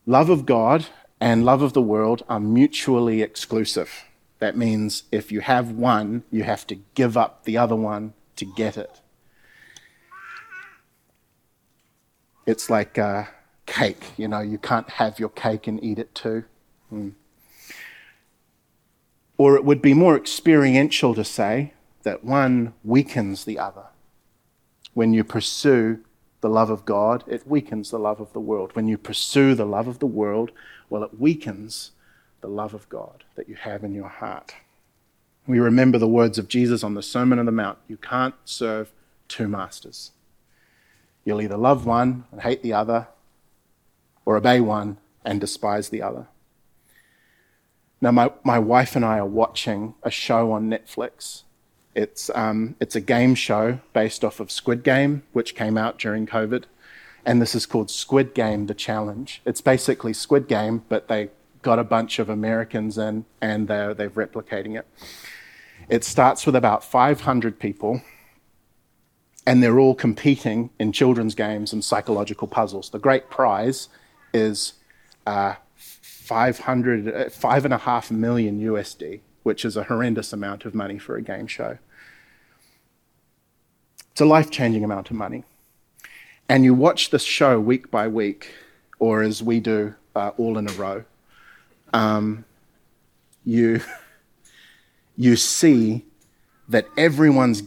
Love 0.09 0.31
of 0.31 0.47
God 0.47 0.87
and 1.21 1.45
love 1.45 1.61
of 1.61 1.73
the 1.73 1.83
world 1.83 2.23
are 2.27 2.39
mutually 2.39 3.21
exclusive. 3.21 4.05
That 4.39 4.57
means 4.57 5.03
if 5.11 5.31
you 5.31 5.41
have 5.41 5.69
one, 5.69 6.23
you 6.31 6.41
have 6.41 6.65
to 6.65 6.79
give 6.95 7.15
up 7.15 7.43
the 7.43 7.59
other 7.59 7.75
one 7.75 8.15
to 8.37 8.45
get 8.45 8.75
it. 8.75 9.01
It's 12.47 12.71
like 12.71 12.97
uh, 12.97 13.25
cake, 13.67 14.03
you 14.17 14.27
know, 14.27 14.39
you 14.39 14.57
can't 14.57 14.89
have 14.89 15.19
your 15.19 15.29
cake 15.29 15.67
and 15.67 15.83
eat 15.83 15.99
it 15.99 16.15
too. 16.15 16.45
Mm. 16.91 17.13
Or 19.37 19.55
it 19.55 19.63
would 19.63 19.79
be 19.79 19.93
more 19.93 20.17
experiential 20.17 21.13
to 21.13 21.23
say 21.23 21.73
that 22.01 22.23
one 22.23 22.73
weakens 22.83 23.45
the 23.45 23.59
other. 23.59 23.85
When 24.95 25.13
you 25.13 25.23
pursue 25.23 26.03
the 26.41 26.49
love 26.49 26.69
of 26.69 26.85
God, 26.85 27.23
it 27.27 27.47
weakens 27.47 27.91
the 27.91 27.99
love 27.99 28.19
of 28.19 28.33
the 28.33 28.39
world. 28.39 28.71
When 28.73 28.87
you 28.87 28.97
pursue 28.97 29.55
the 29.55 29.65
love 29.65 29.87
of 29.87 29.99
the 29.99 30.07
world, 30.07 30.51
well, 30.89 31.03
it 31.03 31.19
weakens 31.19 31.91
the 32.41 32.47
love 32.47 32.73
of 32.73 32.87
God 32.89 33.23
that 33.35 33.49
you 33.49 33.55
have 33.55 33.83
in 33.83 33.93
your 33.93 34.07
heart. 34.07 34.55
We 35.47 35.59
remember 35.59 35.97
the 35.97 36.07
words 36.07 36.37
of 36.37 36.47
Jesus 36.47 36.83
on 36.83 36.93
the 36.93 37.01
Sermon 37.01 37.39
on 37.39 37.45
the 37.45 37.51
Mount 37.51 37.79
you 37.87 37.97
can't 37.97 38.35
serve 38.45 38.91
two 39.27 39.47
masters. 39.47 40.11
You'll 41.25 41.41
either 41.41 41.57
love 41.57 41.85
one 41.85 42.25
and 42.31 42.41
hate 42.41 42.63
the 42.63 42.73
other, 42.73 43.07
or 44.25 44.37
obey 44.37 44.61
one 44.61 44.97
and 45.25 45.41
despise 45.41 45.89
the 45.89 46.01
other. 46.01 46.27
Now, 48.01 48.11
my, 48.11 48.31
my 48.43 48.59
wife 48.59 48.95
and 48.95 49.03
I 49.03 49.17
are 49.17 49.25
watching 49.25 49.95
a 50.03 50.09
show 50.09 50.51
on 50.51 50.69
Netflix. 50.69 51.43
It's, 51.99 52.31
um, 52.33 52.77
it's 52.79 52.95
a 52.95 53.01
game 53.01 53.35
show 53.35 53.81
based 53.91 54.23
off 54.23 54.39
of 54.39 54.51
Squid 54.51 54.83
Game, 54.85 55.23
which 55.33 55.53
came 55.53 55.77
out 55.77 55.99
during 55.99 56.25
COVID. 56.25 56.63
And 57.25 57.41
this 57.41 57.53
is 57.53 57.65
called 57.65 57.91
Squid 57.91 58.33
Game 58.33 58.67
The 58.67 58.73
Challenge. 58.73 59.41
It's 59.45 59.59
basically 59.59 60.13
Squid 60.13 60.47
Game, 60.47 60.85
but 60.87 61.09
they 61.09 61.27
got 61.61 61.77
a 61.77 61.83
bunch 61.83 62.17
of 62.17 62.29
Americans 62.29 62.97
in 62.97 63.25
and 63.41 63.67
they're, 63.67 63.93
they're 63.93 64.09
replicating 64.09 64.79
it. 64.79 64.87
It 65.89 66.05
starts 66.05 66.45
with 66.45 66.55
about 66.55 66.85
500 66.85 67.59
people, 67.59 68.01
and 69.45 69.61
they're 69.61 69.77
all 69.77 69.93
competing 69.93 70.69
in 70.79 70.93
children's 70.93 71.35
games 71.35 71.73
and 71.73 71.83
psychological 71.83 72.47
puzzles. 72.47 72.91
The 72.91 72.99
great 72.99 73.29
prize 73.29 73.89
is 74.33 74.75
uh, 75.27 75.55
500, 75.75 77.13
uh, 77.13 77.29
five 77.29 77.65
and 77.65 77.73
a 77.73 77.79
half 77.79 78.09
million 78.09 78.61
USD, 78.61 79.19
which 79.43 79.65
is 79.65 79.75
a 79.75 79.83
horrendous 79.83 80.31
amount 80.31 80.63
of 80.63 80.73
money 80.73 80.97
for 80.97 81.17
a 81.17 81.21
game 81.21 81.47
show. 81.47 81.77
It's 84.11 84.21
a 84.21 84.25
life 84.25 84.49
changing 84.49 84.83
amount 84.83 85.09
of 85.09 85.15
money. 85.15 85.43
And 86.47 86.63
you 86.63 86.73
watch 86.73 87.09
this 87.09 87.23
show 87.23 87.59
week 87.59 87.91
by 87.91 88.07
week, 88.07 88.51
or 88.97 89.21
as 89.21 89.41
we 89.43 89.59
do, 89.59 89.95
uh, 90.15 90.31
all 90.37 90.57
in 90.57 90.69
a 90.69 90.73
row 90.73 91.05
um, 91.93 92.45
you, 93.45 93.81
you 95.17 95.35
see 95.35 96.05
that 96.67 96.85
everyone's 96.97 97.63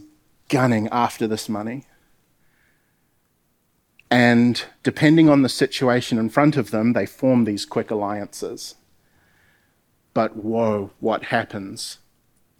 gunning 0.49 0.87
after 0.91 1.27
this 1.27 1.49
money. 1.49 1.85
And 4.09 4.63
depending 4.83 5.27
on 5.27 5.41
the 5.41 5.49
situation 5.49 6.17
in 6.19 6.29
front 6.29 6.55
of 6.55 6.71
them, 6.71 6.93
they 6.93 7.05
form 7.05 7.45
these 7.45 7.65
quick 7.65 7.89
alliances. 7.89 8.75
But 10.13 10.35
whoa, 10.37 10.91
what 10.99 11.25
happens 11.25 11.97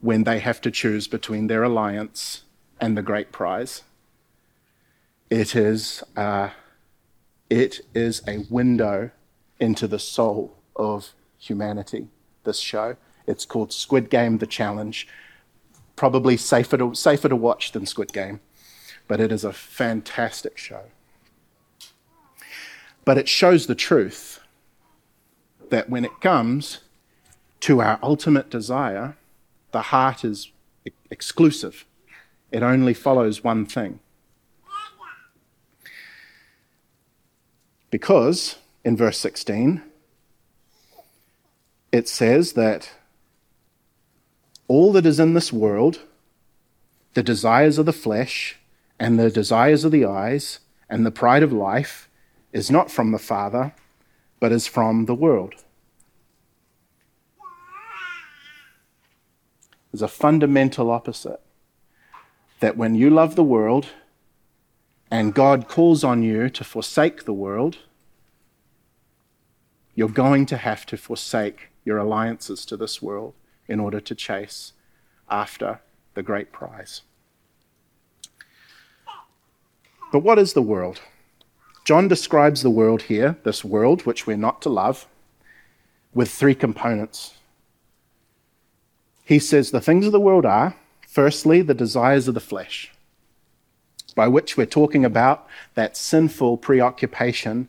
when 0.02 0.24
they 0.24 0.40
have 0.40 0.60
to 0.62 0.72
choose 0.72 1.08
between 1.08 1.48
their 1.48 1.64
alliance 1.64 2.42
and 2.80 2.98
the 2.98 3.02
great 3.02 3.32
prize? 3.32 3.84
It 5.30 5.56
is, 5.56 6.04
uh, 6.16 6.50
it 7.50 7.82
is 7.94 8.22
a 8.28 8.46
window 8.50 9.12
into 9.60 9.88
the 9.88 10.00
soul 10.00 10.58
of 10.76 11.14
humanity, 11.38 12.08
this 12.44 12.60
show. 12.60 12.98
It's 13.26 13.46
called 13.46 13.72
Squid 13.72 14.10
Game 14.10 14.38
The 14.38 14.48
Challenge. 14.48 15.08
Probably 15.96 16.38
safer 16.38 16.78
to, 16.78 16.94
safer 16.94 17.30
to 17.30 17.36
watch 17.36 17.72
than 17.72 17.86
Squid 17.86 18.14
Game, 18.14 18.40
but 19.08 19.20
it 19.20 19.32
is 19.32 19.44
a 19.44 19.54
fantastic 19.54 20.58
show. 20.58 20.84
But 23.06 23.18
it 23.18 23.28
shows 23.28 23.68
the 23.68 23.76
truth 23.76 24.40
that 25.70 25.90
when 25.90 26.06
it 26.06 26.22
comes 26.22 26.80
to 27.62 27.82
our 27.82 28.00
ultimate 28.02 28.50
desire, 28.50 29.18
the 29.72 29.82
heart 29.82 30.24
is 30.24 30.52
exclusive. 31.10 31.86
It 32.54 32.62
only 32.62 32.94
follows 32.94 33.44
one 33.44 33.66
thing. 33.66 34.00
Because 37.90 38.58
in 38.86 38.96
verse 38.96 39.18
16, 39.18 39.82
it 41.92 42.08
says 42.08 42.54
that 42.54 42.92
all 44.68 44.92
that 44.94 45.08
is 45.08 45.20
in 45.20 45.34
this 45.34 45.52
world, 45.52 46.02
the 47.16 47.24
desires 47.24 47.80
of 47.80 47.88
the 47.88 47.94
flesh 47.94 48.60
and 49.00 49.20
the 49.20 49.32
desires 49.32 49.84
of 49.84 49.92
the 49.92 50.06
eyes 50.06 50.60
and 50.88 51.06
the 51.06 51.12
pride 51.12 51.42
of 51.42 51.52
life, 51.52 52.08
is 52.52 52.70
not 52.70 52.92
from 52.92 53.12
the 53.12 53.18
Father, 53.18 53.74
but 54.40 54.52
is 54.52 54.68
from 54.68 55.06
the 55.06 55.16
world. 55.16 55.56
There's 59.92 60.04
a 60.04 60.08
fundamental 60.08 60.92
opposite 60.92 61.43
that 62.64 62.78
when 62.78 62.96
you 62.96 63.10
love 63.10 63.36
the 63.36 63.44
world 63.44 63.88
and 65.12 65.34
God 65.34 65.68
calls 65.68 66.02
on 66.02 66.24
you 66.24 66.48
to 66.52 66.64
forsake 66.64 67.26
the 67.26 67.34
world, 67.34 67.80
you're 69.96 70.08
going 70.08 70.46
to 70.46 70.56
have 70.56 70.86
to 70.86 70.96
forsake 70.96 71.72
your 71.84 71.98
alliances 71.98 72.66
to 72.68 72.78
this 72.78 73.02
world 73.02 73.34
in 73.68 73.82
order 73.82 74.00
to 74.00 74.16
chase 74.16 74.72
after 75.30 75.82
the 76.14 76.24
great 76.24 76.54
prize. 76.54 77.02
But 80.14 80.20
what 80.20 80.40
is 80.40 80.54
the 80.54 80.62
world? 80.62 81.02
John 81.84 82.08
describes 82.08 82.64
the 82.64 82.70
world 82.70 83.02
here, 83.02 83.36
this 83.44 83.66
world 83.66 84.06
which 84.06 84.26
we're 84.26 84.38
not 84.38 84.62
to 84.62 84.70
love, 84.70 85.06
with 86.14 86.32
three 86.32 86.56
components. 86.56 87.34
He 89.26 89.38
says 89.38 89.72
the 89.72 89.82
things 89.82 90.06
of 90.06 90.14
the 90.14 90.22
world 90.22 90.46
are, 90.46 90.78
firstly, 91.14 91.62
the 91.62 91.76
desires 91.76 92.28
of 92.28 92.34
the 92.34 92.40
flesh, 92.40 92.92
by 94.16 94.28
which 94.28 94.58
we're 94.58 94.66
talking 94.66 95.06
about 95.06 95.46
that 95.76 95.96
sinful 95.96 96.58
preoccupation 96.58 97.68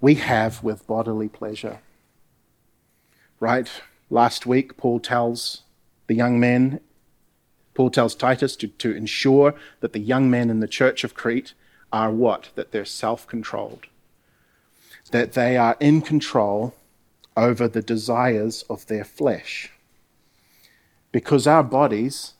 we 0.00 0.16
have 0.16 0.64
with 0.64 0.84
bodily 0.88 1.28
pleasure. 1.28 1.78
Right? 3.38 3.70
Last 4.10 4.46
week, 4.46 4.76
Paul 4.76 4.98
tells 4.98 5.62
the 6.08 6.14
young 6.16 6.40
men, 6.40 6.80
Paul 7.74 7.88
tells 7.88 8.16
Titus 8.16 8.56
to, 8.56 8.66
to 8.66 8.96
ensure 8.96 9.54
that 9.78 9.92
the 9.92 10.00
young 10.00 10.28
men 10.28 10.50
in 10.50 10.58
the 10.58 10.66
church 10.66 11.04
of 11.04 11.14
Crete 11.14 11.54
are 11.92 12.10
what? 12.10 12.50
That 12.56 12.72
they're 12.72 12.84
self 12.84 13.28
controlled, 13.28 13.86
that 15.12 15.34
they 15.34 15.56
are 15.56 15.76
in 15.78 16.02
control 16.02 16.74
over 17.36 17.68
the 17.68 17.82
desires 17.82 18.64
of 18.68 18.86
their 18.88 19.04
flesh. 19.04 19.70
Because 21.12 21.46
our 21.46 21.62
bodies 21.62 22.34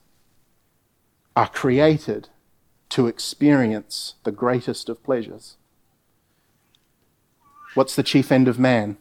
are 1.35 1.49
created 1.49 2.29
to 2.89 3.07
experience 3.07 4.15
the 4.23 4.31
greatest 4.31 4.87
of 4.87 5.03
pleasures. 5.03 5.57
What's 7.73 7.95
the 7.95 8.03
chief 8.03 8.31
end 8.31 8.47
of 8.47 8.59
man? 8.59 8.97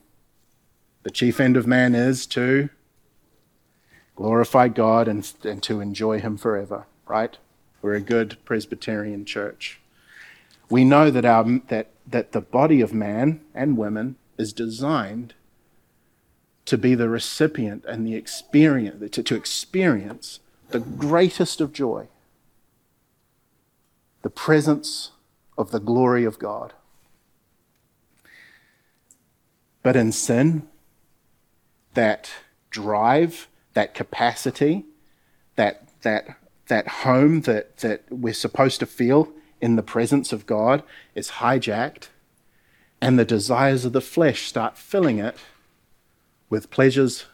The 1.02 1.10
chief 1.10 1.40
end 1.40 1.56
of 1.56 1.66
man 1.66 1.94
is 1.94 2.26
to 2.28 2.70
glorify 4.16 4.68
God 4.68 5.08
and, 5.08 5.30
and 5.44 5.62
to 5.64 5.80
enjoy 5.80 6.20
Him 6.20 6.38
forever, 6.38 6.86
right? 7.06 7.36
We're 7.82 7.94
a 7.94 8.00
good 8.00 8.38
Presbyterian 8.44 9.26
church. 9.26 9.80
We 10.70 10.84
know 10.84 11.10
that, 11.10 11.26
our, 11.26 11.60
that, 11.68 11.90
that 12.06 12.32
the 12.32 12.40
body 12.40 12.80
of 12.80 12.94
man 12.94 13.42
and 13.54 13.76
women 13.76 14.16
is 14.38 14.54
designed 14.54 15.34
to 16.64 16.78
be 16.78 16.94
the 16.94 17.10
recipient 17.10 17.84
and 17.84 18.06
the 18.06 18.14
experience, 18.14 19.10
to, 19.10 19.22
to 19.22 19.34
experience 19.34 20.40
the 20.70 20.80
greatest 20.80 21.60
of 21.60 21.74
joy 21.74 22.08
the 24.22 24.30
presence 24.30 25.10
of 25.58 25.70
the 25.70 25.80
glory 25.80 26.24
of 26.24 26.38
God. 26.38 26.72
But 29.82 29.96
in 29.96 30.12
sin, 30.12 30.68
that 31.94 32.30
drive, 32.70 33.48
that 33.74 33.94
capacity, 33.94 34.86
that, 35.56 35.88
that, 36.02 36.36
that 36.68 36.88
home 36.88 37.42
that, 37.42 37.78
that 37.78 38.04
we're 38.10 38.32
supposed 38.32 38.80
to 38.80 38.86
feel 38.86 39.32
in 39.60 39.76
the 39.76 39.82
presence 39.82 40.32
of 40.32 40.46
God 40.46 40.82
is 41.14 41.32
hijacked, 41.32 42.08
and 43.00 43.18
the 43.18 43.24
desires 43.24 43.84
of 43.84 43.92
the 43.92 44.00
flesh 44.00 44.46
start 44.46 44.78
filling 44.78 45.18
it 45.18 45.36
with 46.48 46.70
pleasures 46.70 47.26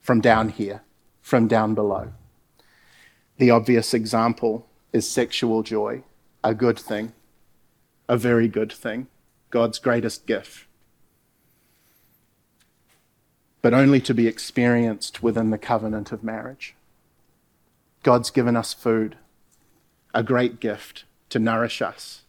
from 0.00 0.20
down 0.20 0.50
here, 0.50 0.82
from 1.20 1.48
down 1.48 1.74
below. 1.74 2.12
The 3.38 3.50
obvious 3.50 3.92
example 3.94 4.68
is 4.94 5.06
sexual 5.06 5.62
joy, 5.62 6.02
a 6.42 6.54
good 6.54 6.78
thing, 6.78 7.12
a 8.08 8.16
very 8.16 8.48
good 8.48 8.72
thing, 8.72 9.08
God's 9.50 9.78
greatest 9.78 10.26
gift 10.26 10.66
but 13.64 13.72
only 13.72 13.98
to 13.98 14.12
be 14.12 14.26
experienced 14.26 15.22
within 15.22 15.48
the 15.48 15.56
covenant 15.56 16.12
of 16.12 16.22
marriage. 16.22 16.74
God's 18.02 18.28
given 18.28 18.56
us 18.56 18.74
food, 18.74 19.16
a 20.12 20.22
great 20.22 20.60
gift 20.60 21.04
to 21.30 21.38
nourish 21.38 21.80
us, 21.80 22.24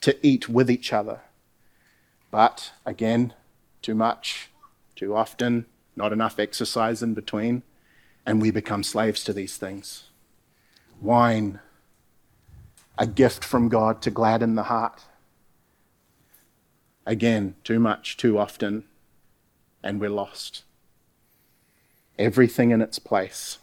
to 0.00 0.18
eat 0.26 0.48
with 0.48 0.68
each 0.68 0.92
other. 0.92 1.20
But 2.32 2.72
again, 2.84 3.34
too 3.82 3.94
much, 3.94 4.50
too 4.96 5.14
often, 5.14 5.66
not 5.94 6.12
enough 6.12 6.40
exercise 6.40 7.04
in 7.04 7.14
between, 7.14 7.62
and 8.26 8.42
we 8.42 8.50
become 8.50 8.82
slaves 8.82 9.22
to 9.22 9.32
these 9.32 9.56
things. 9.56 10.08
Wine, 11.00 11.60
a 12.98 13.06
gift 13.06 13.44
from 13.44 13.68
God 13.68 14.00
to 14.02 14.10
gladden 14.10 14.54
the 14.54 14.64
heart. 14.64 15.02
Again, 17.06 17.56
too 17.64 17.78
much, 17.78 18.16
too 18.16 18.38
often, 18.38 18.84
and 19.82 20.00
we're 20.00 20.10
lost. 20.10 20.62
Everything 22.18 22.70
in 22.70 22.80
its 22.80 22.98
place. 22.98 23.58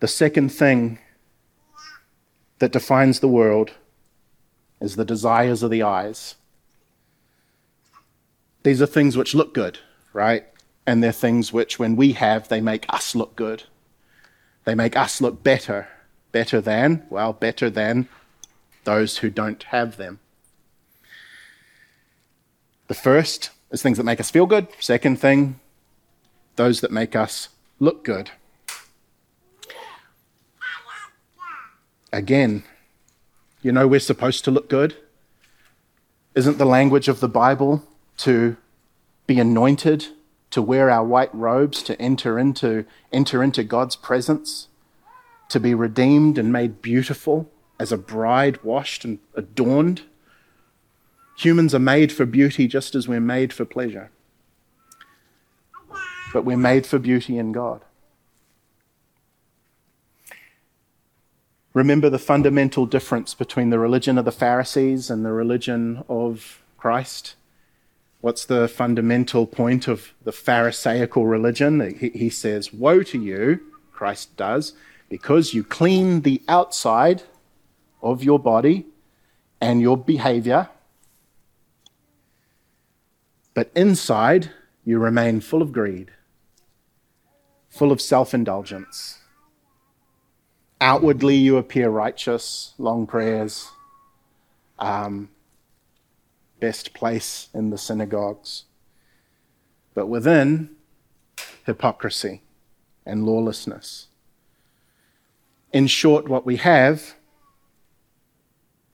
The 0.00 0.08
second 0.08 0.50
thing 0.50 0.98
that 2.58 2.72
defines 2.72 3.20
the 3.20 3.28
world 3.28 3.72
is 4.80 4.96
the 4.96 5.04
desires 5.04 5.62
of 5.62 5.70
the 5.70 5.82
eyes. 5.82 6.36
These 8.62 8.80
are 8.80 8.86
things 8.86 9.16
which 9.16 9.34
look 9.34 9.54
good, 9.54 9.78
right? 10.12 10.44
And 10.86 11.02
they're 11.02 11.12
things 11.12 11.52
which, 11.52 11.78
when 11.78 11.96
we 11.96 12.12
have, 12.12 12.48
they 12.48 12.60
make 12.60 12.86
us 12.88 13.14
look 13.14 13.36
good. 13.36 13.64
They 14.64 14.74
make 14.74 14.96
us 14.96 15.20
look 15.20 15.42
better. 15.42 15.88
Better 16.32 16.60
than, 16.60 17.06
well, 17.10 17.32
better 17.32 17.70
than 17.70 18.08
those 18.84 19.18
who 19.18 19.30
don't 19.30 19.62
have 19.64 19.96
them. 19.96 20.20
The 22.88 22.94
first 22.94 23.50
is 23.70 23.82
things 23.82 23.96
that 23.98 24.04
make 24.04 24.20
us 24.20 24.30
feel 24.30 24.46
good. 24.46 24.68
Second 24.80 25.18
thing, 25.18 25.58
those 26.56 26.80
that 26.80 26.90
make 26.90 27.16
us 27.16 27.48
look 27.80 28.04
good. 28.04 28.30
Again, 32.12 32.64
you 33.62 33.72
know 33.72 33.86
we're 33.86 34.00
supposed 34.00 34.44
to 34.44 34.50
look 34.50 34.68
good. 34.68 34.96
Isn't 36.34 36.58
the 36.58 36.64
language 36.66 37.08
of 37.08 37.20
the 37.20 37.28
Bible 37.28 37.82
to 38.18 38.56
be 39.26 39.40
anointed, 39.40 40.06
to 40.50 40.62
wear 40.62 40.88
our 40.88 41.04
white 41.04 41.34
robes, 41.34 41.82
to 41.82 42.00
enter 42.00 42.38
into, 42.38 42.84
enter 43.12 43.42
into 43.42 43.64
God's 43.64 43.96
presence, 43.96 44.68
to 45.48 45.60
be 45.60 45.74
redeemed 45.74 46.38
and 46.38 46.52
made 46.52 46.82
beautiful 46.82 47.50
as 47.78 47.92
a 47.92 47.98
bride 47.98 48.62
washed 48.62 49.04
and 49.04 49.18
adorned? 49.34 50.02
Humans 51.38 51.74
are 51.74 51.80
made 51.80 52.12
for 52.12 52.24
beauty 52.24 52.66
just 52.66 52.94
as 52.94 53.06
we're 53.06 53.20
made 53.20 53.52
for 53.52 53.64
pleasure. 53.64 54.10
But 56.32 56.44
we're 56.44 56.56
made 56.56 56.86
for 56.86 56.98
beauty 56.98 57.38
in 57.38 57.52
God. 57.52 57.82
Remember 61.76 62.08
the 62.08 62.18
fundamental 62.18 62.86
difference 62.86 63.34
between 63.34 63.68
the 63.68 63.78
religion 63.78 64.16
of 64.16 64.24
the 64.24 64.32
Pharisees 64.32 65.10
and 65.10 65.26
the 65.26 65.32
religion 65.32 66.02
of 66.08 66.62
Christ? 66.78 67.34
What's 68.22 68.46
the 68.46 68.66
fundamental 68.66 69.46
point 69.46 69.86
of 69.86 70.14
the 70.24 70.32
Pharisaical 70.32 71.26
religion? 71.26 71.94
He, 71.98 72.30
says, 72.30 72.72
Woe 72.72 73.02
to 73.02 73.20
you, 73.20 73.60
Christ 73.92 74.38
does, 74.38 74.72
because 75.08 75.54
you 75.54 75.62
clean 75.64 76.22
the 76.22 76.42
outside 76.48 77.22
of 78.02 78.22
your 78.22 78.38
body 78.38 78.86
and 79.60 79.80
your 79.80 79.96
behavior 79.96 80.68
but 83.56 83.70
inside, 83.74 84.50
you 84.84 84.98
remain 84.98 85.40
full 85.40 85.62
of 85.62 85.72
greed, 85.72 86.10
full 87.70 87.90
of 87.90 88.02
self 88.02 88.34
indulgence, 88.34 89.20
outwardly 90.78 91.36
you 91.36 91.56
appear 91.56 91.88
righteous, 91.88 92.74
long 92.76 93.06
prayers, 93.06 93.70
um, 94.78 95.30
best 96.60 96.92
place 96.92 97.48
in 97.54 97.70
the 97.70 97.78
synagogues. 97.78 98.64
But 99.94 100.08
within, 100.08 100.76
hypocrisy 101.64 102.42
and 103.06 103.24
lawlessness. 103.24 104.08
In 105.76 105.88
short, 105.88 106.26
what 106.26 106.46
we 106.46 106.56
have 106.56 107.16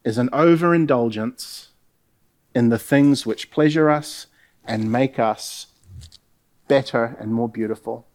is 0.05 0.19
an 0.19 0.29
overindulgence 0.33 1.69
in 2.57 2.71
the 2.71 2.79
things 2.93 3.25
which 3.25 3.53
pleasure 3.53 3.89
us 3.89 4.27
and 4.65 4.91
make 4.91 5.17
us 5.17 5.69
better 6.67 7.17
and 7.21 7.33
more 7.33 7.49
beautiful, 7.49 8.09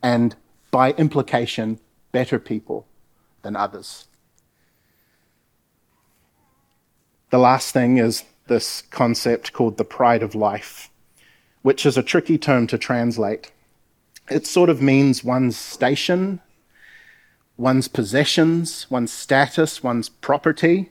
and 0.00 0.36
by 0.70 0.92
implication, 0.92 1.80
better 2.12 2.38
people 2.38 2.86
than 3.42 3.56
others. 3.56 4.06
The 7.30 7.38
last 7.38 7.72
thing 7.72 7.96
is 7.96 8.22
this 8.46 8.82
concept 8.92 9.52
called 9.52 9.76
the 9.76 9.84
pride 9.84 10.22
of 10.22 10.36
life, 10.36 10.88
which 11.62 11.84
is 11.84 11.98
a 11.98 12.02
tricky 12.04 12.38
term 12.38 12.68
to 12.68 12.78
translate. 12.78 13.50
It 14.30 14.46
sort 14.46 14.70
of 14.70 14.80
means 14.80 15.24
one's 15.24 15.56
station, 15.56 16.40
one's 17.56 17.88
possessions, 17.88 18.86
one's 18.90 19.12
status, 19.12 19.82
one's 19.82 20.08
property. 20.08 20.90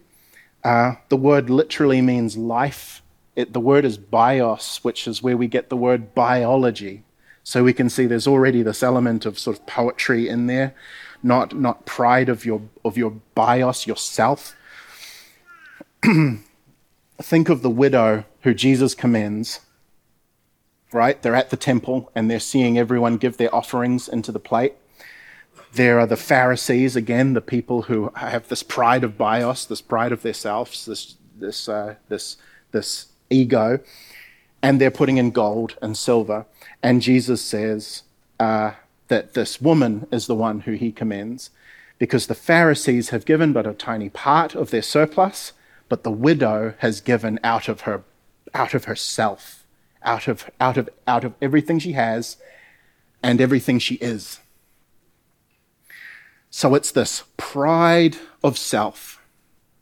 Uh, 0.63 0.95
the 1.09 1.17
word 1.17 1.49
literally 1.49 2.01
means 2.01 2.37
life. 2.37 3.01
It, 3.35 3.53
the 3.53 3.59
word 3.59 3.83
is 3.85 3.97
bios, 3.97 4.83
which 4.83 5.07
is 5.07 5.21
where 5.21 5.35
we 5.35 5.47
get 5.47 5.69
the 5.69 5.77
word 5.77 6.13
biology. 6.15 7.03
So 7.43 7.63
we 7.63 7.73
can 7.73 7.89
see 7.89 8.05
there's 8.05 8.27
already 8.27 8.63
this 8.63 8.81
element 8.81 9.25
of 9.25 9.37
sort 9.37 9.57
of 9.57 9.65
poetry 9.65 10.29
in 10.29 10.47
there, 10.47 10.73
not, 11.21 11.55
not 11.55 11.85
pride 11.85 12.29
of 12.29 12.45
your, 12.45 12.61
of 12.85 12.97
your 12.97 13.11
bios, 13.35 13.85
yourself. 13.85 14.55
Think 17.21 17.49
of 17.49 17.61
the 17.61 17.69
widow 17.69 18.25
who 18.41 18.53
Jesus 18.53 18.95
commends, 18.95 19.61
right? 20.93 21.21
They're 21.21 21.35
at 21.35 21.49
the 21.49 21.57
temple 21.57 22.11
and 22.15 22.31
they're 22.31 22.39
seeing 22.39 22.77
everyone 22.77 23.17
give 23.17 23.37
their 23.37 23.53
offerings 23.53 24.07
into 24.07 24.31
the 24.31 24.39
plate. 24.39 24.75
There 25.73 25.99
are 25.99 26.05
the 26.05 26.17
Pharisees, 26.17 26.95
again, 26.95 27.33
the 27.33 27.41
people 27.41 27.83
who 27.83 28.11
have 28.15 28.47
this 28.47 28.61
pride 28.61 29.03
of 29.03 29.17
bios, 29.17 29.65
this 29.65 29.81
pride 29.81 30.11
of 30.11 30.21
themselves, 30.21 30.85
this, 30.85 31.15
this, 31.35 31.67
uh, 31.67 31.95
this, 32.09 32.37
this 32.71 33.07
ego, 33.31 33.79
and 34.61 34.79
they're 34.79 34.91
putting 34.91 35.17
in 35.17 35.31
gold 35.31 35.75
and 35.81 35.97
silver. 35.97 36.45
And 36.83 37.01
Jesus 37.01 37.41
says 37.41 38.03
uh, 38.39 38.73
that 39.07 39.33
this 39.33 39.59
woman 39.59 40.05
is 40.11 40.27
the 40.27 40.35
one 40.35 40.61
who 40.61 40.73
he 40.73 40.91
commends 40.91 41.49
because 41.97 42.27
the 42.27 42.35
Pharisees 42.35 43.09
have 43.09 43.25
given 43.25 43.51
but 43.51 43.65
a 43.65 43.73
tiny 43.73 44.09
part 44.09 44.53
of 44.53 44.69
their 44.69 44.83
surplus, 44.83 45.53
but 45.89 46.03
the 46.03 46.11
widow 46.11 46.75
has 46.79 47.01
given 47.01 47.39
out 47.43 47.67
of 47.67 47.81
her, 47.81 48.03
out 48.53 48.75
of 48.75 48.83
herself, 48.83 49.65
out 50.03 50.27
of, 50.27 50.51
out 50.59 50.77
of, 50.77 50.89
out 51.07 51.23
of 51.23 51.33
everything 51.41 51.79
she 51.79 51.93
has 51.93 52.37
and 53.23 53.41
everything 53.41 53.79
she 53.79 53.95
is. 53.95 54.39
So 56.55 56.75
it's 56.75 56.91
this 56.91 57.23
pride 57.35 58.17
of 58.43 58.59
self 58.59 59.19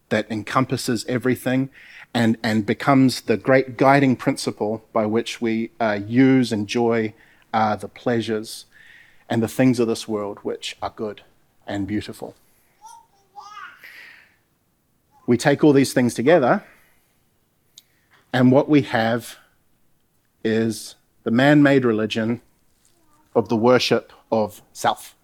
that 0.08 0.32
encompasses 0.32 1.06
everything 1.06 1.70
and, 2.14 2.38
and 2.42 2.66
becomes 2.66 3.20
the 3.24 3.36
great 3.36 3.76
guiding 3.76 4.16
principle 4.16 4.82
by 4.94 5.06
which 5.06 5.42
we 5.42 5.72
uh, 5.82 6.00
use, 6.08 6.54
enjoy 6.54 7.14
uh, 7.54 7.76
the 7.76 7.90
pleasures 7.90 8.68
and 9.30 9.44
the 9.44 9.50
things 9.50 9.82
of 9.82 9.90
this 9.90 10.08
world 10.08 10.40
which 10.44 10.78
are 10.82 10.94
good 10.96 11.24
and 11.68 11.88
beautiful. 11.88 12.36
We 15.28 15.36
take 15.36 15.66
all 15.66 15.74
these 15.74 15.92
things 15.92 16.14
together, 16.14 16.64
and 18.32 18.50
what 18.50 18.70
we 18.70 18.84
have 18.84 19.36
is 20.42 20.96
the 21.24 21.32
man 21.32 21.62
made 21.62 21.84
religion 21.84 22.40
of 23.36 23.50
the 23.50 23.58
worship 23.58 24.14
of 24.32 24.62
self. 24.72 25.18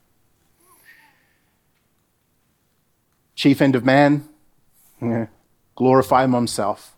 Chief 3.38 3.62
end 3.62 3.76
of 3.76 3.86
man, 3.86 4.28
glorify 5.76 6.24
himself. 6.24 6.98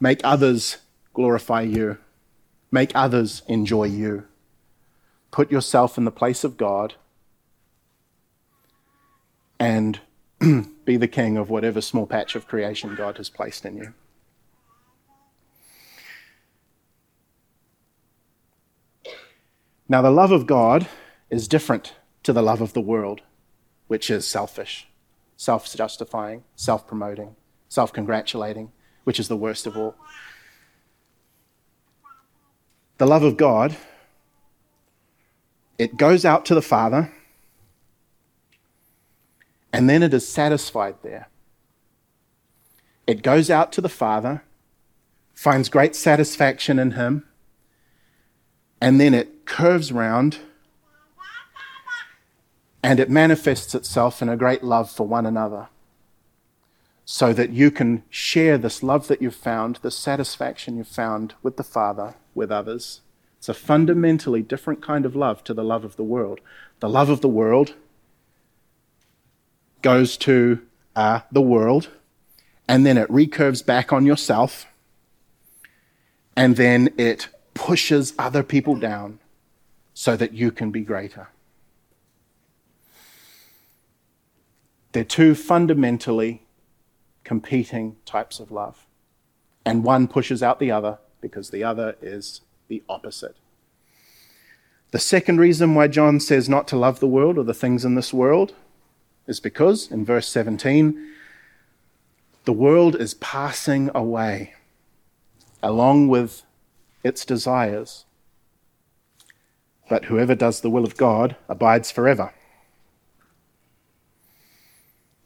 Make 0.00 0.20
others 0.22 0.78
glorify 1.12 1.62
you. 1.62 1.98
Make 2.70 2.92
others 2.94 3.42
enjoy 3.48 3.84
you. 3.84 4.24
Put 5.32 5.50
yourself 5.50 5.98
in 5.98 6.04
the 6.04 6.12
place 6.12 6.44
of 6.44 6.56
God 6.56 6.94
and 9.58 10.00
be 10.84 10.96
the 10.96 11.08
king 11.08 11.36
of 11.36 11.50
whatever 11.50 11.80
small 11.80 12.06
patch 12.06 12.36
of 12.36 12.46
creation 12.46 12.94
God 12.94 13.16
has 13.16 13.28
placed 13.28 13.66
in 13.66 13.76
you. 13.76 13.94
Now, 19.88 20.02
the 20.02 20.10
love 20.10 20.30
of 20.30 20.46
God 20.46 20.86
is 21.30 21.48
different 21.48 21.94
to 22.22 22.32
the 22.32 22.42
love 22.42 22.60
of 22.60 22.74
the 22.74 22.80
world 22.80 23.22
which 23.88 24.10
is 24.10 24.26
selfish, 24.26 24.86
self 25.36 25.74
justifying, 25.74 26.44
self 26.54 26.86
promoting, 26.86 27.34
self 27.68 27.92
congratulating, 27.92 28.70
which 29.04 29.18
is 29.18 29.28
the 29.28 29.36
worst 29.36 29.66
of 29.66 29.76
all. 29.76 29.96
The 32.98 33.06
love 33.06 33.24
of 33.24 33.36
God, 33.36 33.76
it 35.78 35.96
goes 35.96 36.24
out 36.24 36.44
to 36.46 36.54
the 36.54 36.62
Father, 36.62 37.12
and 39.72 39.88
then 39.88 40.02
it 40.02 40.14
is 40.14 40.28
satisfied 40.28 40.96
there. 41.02 41.28
It 43.06 43.22
goes 43.22 43.50
out 43.50 43.72
to 43.72 43.80
the 43.80 43.88
Father, 43.88 44.42
finds 45.32 45.68
great 45.68 45.96
satisfaction 45.96 46.78
in 46.78 46.92
Him, 46.92 47.24
and 48.80 49.00
then 49.00 49.14
it 49.14 49.46
curves 49.46 49.92
round 49.92 50.38
and 52.88 52.98
it 52.98 53.10
manifests 53.10 53.74
itself 53.74 54.22
in 54.22 54.30
a 54.30 54.36
great 54.36 54.64
love 54.64 54.90
for 54.90 55.06
one 55.06 55.26
another. 55.26 55.68
So 57.04 57.34
that 57.34 57.50
you 57.50 57.70
can 57.70 58.02
share 58.08 58.56
this 58.56 58.82
love 58.82 59.08
that 59.08 59.20
you've 59.20 59.34
found, 59.34 59.76
the 59.82 59.90
satisfaction 59.90 60.78
you've 60.78 60.88
found 60.88 61.34
with 61.42 61.58
the 61.58 61.62
Father, 61.62 62.14
with 62.34 62.50
others. 62.50 63.02
It's 63.36 63.48
a 63.50 63.52
fundamentally 63.52 64.40
different 64.40 64.80
kind 64.80 65.04
of 65.04 65.14
love 65.14 65.44
to 65.44 65.52
the 65.52 65.62
love 65.62 65.84
of 65.84 65.96
the 65.96 66.02
world. 66.02 66.40
The 66.80 66.88
love 66.88 67.10
of 67.10 67.20
the 67.20 67.28
world 67.28 67.74
goes 69.82 70.16
to 70.28 70.62
uh, 70.96 71.20
the 71.30 71.42
world, 71.42 71.90
and 72.66 72.86
then 72.86 72.96
it 72.96 73.10
recurves 73.10 73.64
back 73.64 73.92
on 73.92 74.06
yourself, 74.06 74.64
and 76.34 76.56
then 76.56 76.88
it 76.96 77.28
pushes 77.52 78.14
other 78.18 78.42
people 78.42 78.76
down 78.76 79.18
so 79.92 80.16
that 80.16 80.32
you 80.32 80.50
can 80.50 80.70
be 80.70 80.80
greater. 80.80 81.28
They're 84.98 85.04
two 85.04 85.36
fundamentally 85.36 86.42
competing 87.22 87.98
types 88.04 88.40
of 88.40 88.50
love. 88.50 88.84
And 89.64 89.84
one 89.84 90.08
pushes 90.08 90.42
out 90.42 90.58
the 90.58 90.72
other 90.72 90.98
because 91.20 91.50
the 91.50 91.62
other 91.62 91.94
is 92.02 92.40
the 92.66 92.82
opposite. 92.88 93.36
The 94.90 94.98
second 94.98 95.38
reason 95.38 95.76
why 95.76 95.86
John 95.86 96.18
says 96.18 96.48
not 96.48 96.66
to 96.66 96.76
love 96.76 96.98
the 96.98 97.06
world 97.06 97.38
or 97.38 97.44
the 97.44 97.54
things 97.54 97.84
in 97.84 97.94
this 97.94 98.12
world 98.12 98.56
is 99.28 99.38
because, 99.38 99.88
in 99.88 100.04
verse 100.04 100.26
17, 100.26 101.12
the 102.44 102.52
world 102.52 102.96
is 102.96 103.14
passing 103.14 103.92
away 103.94 104.54
along 105.62 106.08
with 106.08 106.42
its 107.04 107.24
desires. 107.24 108.04
But 109.88 110.06
whoever 110.06 110.34
does 110.34 110.60
the 110.60 110.70
will 110.70 110.84
of 110.84 110.96
God 110.96 111.36
abides 111.48 111.92
forever. 111.92 112.32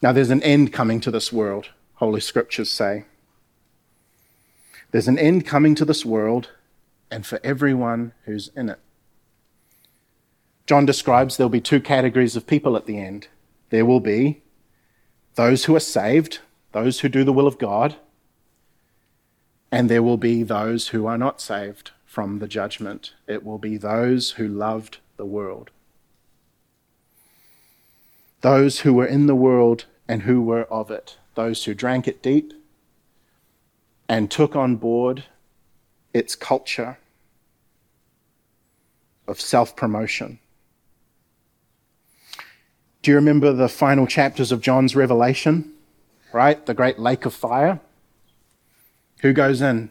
Now, 0.02 0.10
there's 0.10 0.30
an 0.30 0.42
end 0.42 0.72
coming 0.72 1.00
to 1.02 1.12
this 1.12 1.32
world, 1.32 1.68
Holy 1.94 2.20
Scriptures 2.20 2.68
say. 2.68 3.04
There's 4.90 5.06
an 5.06 5.18
end 5.18 5.46
coming 5.46 5.76
to 5.76 5.84
this 5.84 6.04
world 6.04 6.50
and 7.08 7.24
for 7.24 7.38
everyone 7.44 8.12
who's 8.24 8.50
in 8.56 8.68
it. 8.68 8.80
John 10.66 10.84
describes 10.86 11.36
there'll 11.36 11.48
be 11.48 11.60
two 11.60 11.80
categories 11.80 12.34
of 12.34 12.48
people 12.48 12.76
at 12.76 12.86
the 12.86 12.98
end. 12.98 13.28
There 13.70 13.86
will 13.86 14.00
be 14.00 14.42
those 15.36 15.66
who 15.66 15.76
are 15.76 15.80
saved, 15.80 16.40
those 16.72 17.00
who 17.00 17.08
do 17.08 17.22
the 17.22 17.32
will 17.32 17.46
of 17.46 17.58
God, 17.58 17.96
and 19.70 19.88
there 19.88 20.02
will 20.02 20.16
be 20.16 20.42
those 20.42 20.88
who 20.88 21.06
are 21.06 21.16
not 21.16 21.40
saved 21.40 21.92
from 22.04 22.40
the 22.40 22.48
judgment. 22.48 23.12
It 23.26 23.44
will 23.44 23.58
be 23.58 23.76
those 23.76 24.32
who 24.32 24.48
loved 24.48 24.98
the 25.16 25.26
world. 25.26 25.70
Those 28.40 28.80
who 28.80 28.92
were 28.92 29.06
in 29.06 29.26
the 29.26 29.36
world 29.36 29.86
and 30.12 30.24
who 30.24 30.42
were 30.42 30.64
of 30.64 30.90
it, 30.90 31.16
those 31.36 31.64
who 31.64 31.72
drank 31.72 32.06
it 32.06 32.22
deep 32.22 32.52
and 34.10 34.30
took 34.30 34.54
on 34.54 34.76
board 34.76 35.24
its 36.12 36.34
culture 36.34 36.98
of 39.26 39.40
self 39.40 39.74
promotion. 39.74 40.38
Do 43.00 43.10
you 43.10 43.14
remember 43.14 43.54
the 43.54 43.70
final 43.70 44.06
chapters 44.06 44.52
of 44.52 44.60
John's 44.60 44.94
Revelation? 44.94 45.72
Right? 46.30 46.64
The 46.66 46.74
great 46.74 46.98
lake 46.98 47.24
of 47.24 47.32
fire? 47.32 47.80
Who 49.22 49.32
goes 49.32 49.62
in? 49.62 49.90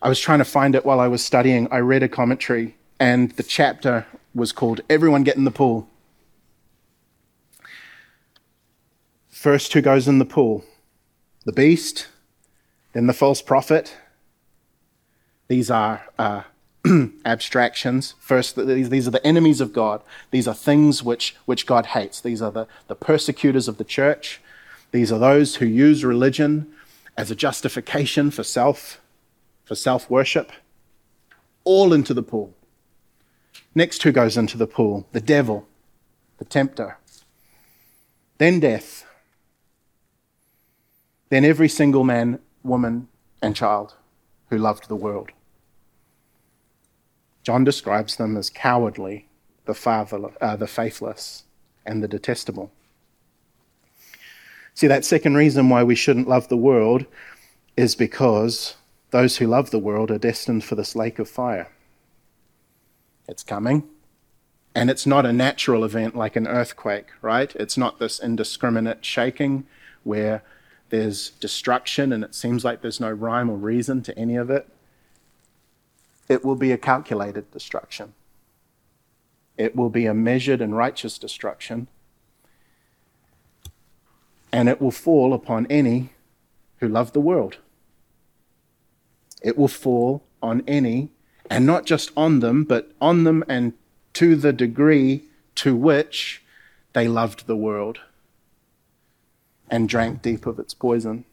I 0.00 0.08
was 0.08 0.18
trying 0.18 0.38
to 0.38 0.46
find 0.46 0.74
it 0.74 0.86
while 0.86 1.00
I 1.00 1.08
was 1.08 1.22
studying. 1.22 1.68
I 1.70 1.80
read 1.80 2.02
a 2.02 2.08
commentary, 2.08 2.76
and 2.98 3.30
the 3.32 3.42
chapter 3.42 4.06
was 4.34 4.52
called 4.52 4.80
Everyone 4.88 5.22
Get 5.22 5.36
in 5.36 5.44
the 5.44 5.50
Pool. 5.50 5.86
First, 9.38 9.72
who 9.72 9.80
goes 9.80 10.08
in 10.08 10.18
the 10.18 10.24
pool? 10.24 10.64
The 11.44 11.52
beast, 11.52 12.08
then 12.92 13.06
the 13.06 13.12
false 13.12 13.40
prophet. 13.40 13.96
These 15.46 15.70
are 15.70 16.02
uh, 16.18 16.42
abstractions. 17.24 18.16
First, 18.18 18.56
these, 18.56 18.90
these 18.90 19.06
are 19.06 19.12
the 19.12 19.24
enemies 19.24 19.60
of 19.60 19.72
God. 19.72 20.02
These 20.32 20.48
are 20.48 20.54
things 20.56 21.04
which, 21.04 21.36
which 21.44 21.66
God 21.66 21.86
hates. 21.86 22.20
These 22.20 22.42
are 22.42 22.50
the, 22.50 22.66
the 22.88 22.96
persecutors 22.96 23.68
of 23.68 23.78
the 23.78 23.84
church. 23.84 24.40
These 24.90 25.12
are 25.12 25.20
those 25.20 25.54
who 25.56 25.66
use 25.66 26.04
religion 26.04 26.66
as 27.16 27.30
a 27.30 27.36
justification 27.36 28.32
for 28.32 28.42
self, 28.42 29.00
for 29.64 29.76
self 29.76 30.10
worship. 30.10 30.50
All 31.62 31.92
into 31.92 32.12
the 32.12 32.24
pool. 32.24 32.54
Next, 33.72 34.02
who 34.02 34.10
goes 34.10 34.36
into 34.36 34.58
the 34.58 34.66
pool? 34.66 35.06
The 35.12 35.20
devil, 35.20 35.68
the 36.38 36.44
tempter. 36.44 36.98
Then 38.38 38.58
death. 38.58 39.04
Then 41.28 41.44
every 41.44 41.68
single 41.68 42.04
man, 42.04 42.38
woman, 42.62 43.08
and 43.42 43.54
child 43.54 43.94
who 44.50 44.58
loved 44.58 44.88
the 44.88 44.96
world. 44.96 45.30
John 47.42 47.64
describes 47.64 48.16
them 48.16 48.36
as 48.36 48.50
cowardly, 48.50 49.28
the, 49.64 49.74
father, 49.74 50.30
uh, 50.40 50.56
the 50.56 50.66
faithless, 50.66 51.44
and 51.86 52.02
the 52.02 52.08
detestable. 52.08 52.70
See, 54.74 54.86
that 54.86 55.04
second 55.04 55.34
reason 55.34 55.68
why 55.68 55.82
we 55.82 55.94
shouldn't 55.94 56.28
love 56.28 56.48
the 56.48 56.56
world 56.56 57.06
is 57.76 57.94
because 57.94 58.76
those 59.10 59.38
who 59.38 59.46
love 59.46 59.70
the 59.70 59.78
world 59.78 60.10
are 60.10 60.18
destined 60.18 60.64
for 60.64 60.74
this 60.74 60.94
lake 60.94 61.18
of 61.18 61.28
fire. 61.28 61.68
It's 63.26 63.42
coming. 63.42 63.84
And 64.74 64.90
it's 64.90 65.06
not 65.06 65.26
a 65.26 65.32
natural 65.32 65.84
event 65.84 66.14
like 66.14 66.36
an 66.36 66.46
earthquake, 66.46 67.06
right? 67.22 67.54
It's 67.56 67.76
not 67.76 67.98
this 67.98 68.20
indiscriminate 68.20 69.04
shaking 69.04 69.66
where 70.04 70.42
there's 70.90 71.30
destruction 71.30 72.12
and 72.12 72.24
it 72.24 72.34
seems 72.34 72.64
like 72.64 72.80
there's 72.80 73.00
no 73.00 73.10
rhyme 73.10 73.50
or 73.50 73.56
reason 73.56 74.02
to 74.02 74.18
any 74.18 74.36
of 74.36 74.50
it 74.50 74.68
it 76.28 76.44
will 76.44 76.56
be 76.56 76.72
a 76.72 76.78
calculated 76.78 77.50
destruction. 77.50 78.12
It 79.56 79.74
will 79.74 79.90
be 79.90 80.06
a 80.06 80.14
measured 80.14 80.60
and 80.60 80.76
righteous 80.76 81.18
destruction. 81.18 81.88
And 84.52 84.68
it 84.68 84.80
will 84.80 84.90
fall 84.90 85.32
upon 85.32 85.66
any 85.68 86.10
who 86.78 86.88
love 86.88 87.12
the 87.12 87.20
world. 87.20 87.56
It 89.42 89.56
will 89.56 89.68
fall 89.68 90.22
on 90.42 90.62
any, 90.66 91.10
and 91.50 91.66
not 91.66 91.86
just 91.86 92.10
on 92.16 92.40
them, 92.40 92.64
but 92.64 92.92
on 93.00 93.24
them 93.24 93.42
and 93.48 93.72
to 94.14 94.36
the 94.36 94.52
degree 94.52 95.24
to 95.56 95.74
which 95.74 96.42
they 96.92 97.08
loved 97.08 97.46
the 97.46 97.56
world 97.56 97.98
and 99.70 99.88
drank 99.88 100.22
deep 100.22 100.46
of 100.46 100.58
its 100.58 100.74
poison. 100.74 101.24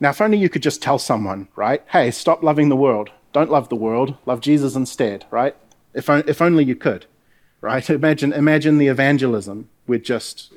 Now, 0.00 0.10
if 0.10 0.20
only 0.20 0.38
you 0.38 0.48
could 0.48 0.62
just 0.62 0.80
tell 0.80 0.98
someone, 0.98 1.48
right? 1.56 1.82
Hey, 1.88 2.10
stop 2.10 2.42
loving 2.42 2.68
the 2.68 2.76
world. 2.76 3.10
Don't 3.32 3.50
love 3.50 3.68
the 3.68 3.76
world. 3.76 4.16
Love 4.26 4.40
Jesus 4.40 4.76
instead, 4.76 5.26
right? 5.30 5.56
If, 5.92 6.08
if 6.08 6.40
only 6.40 6.64
you 6.64 6.76
could, 6.76 7.06
right? 7.60 7.88
Imagine, 7.90 8.32
imagine 8.32 8.78
the 8.78 8.86
evangelism 8.86 9.68
with 9.86 10.04
just, 10.04 10.52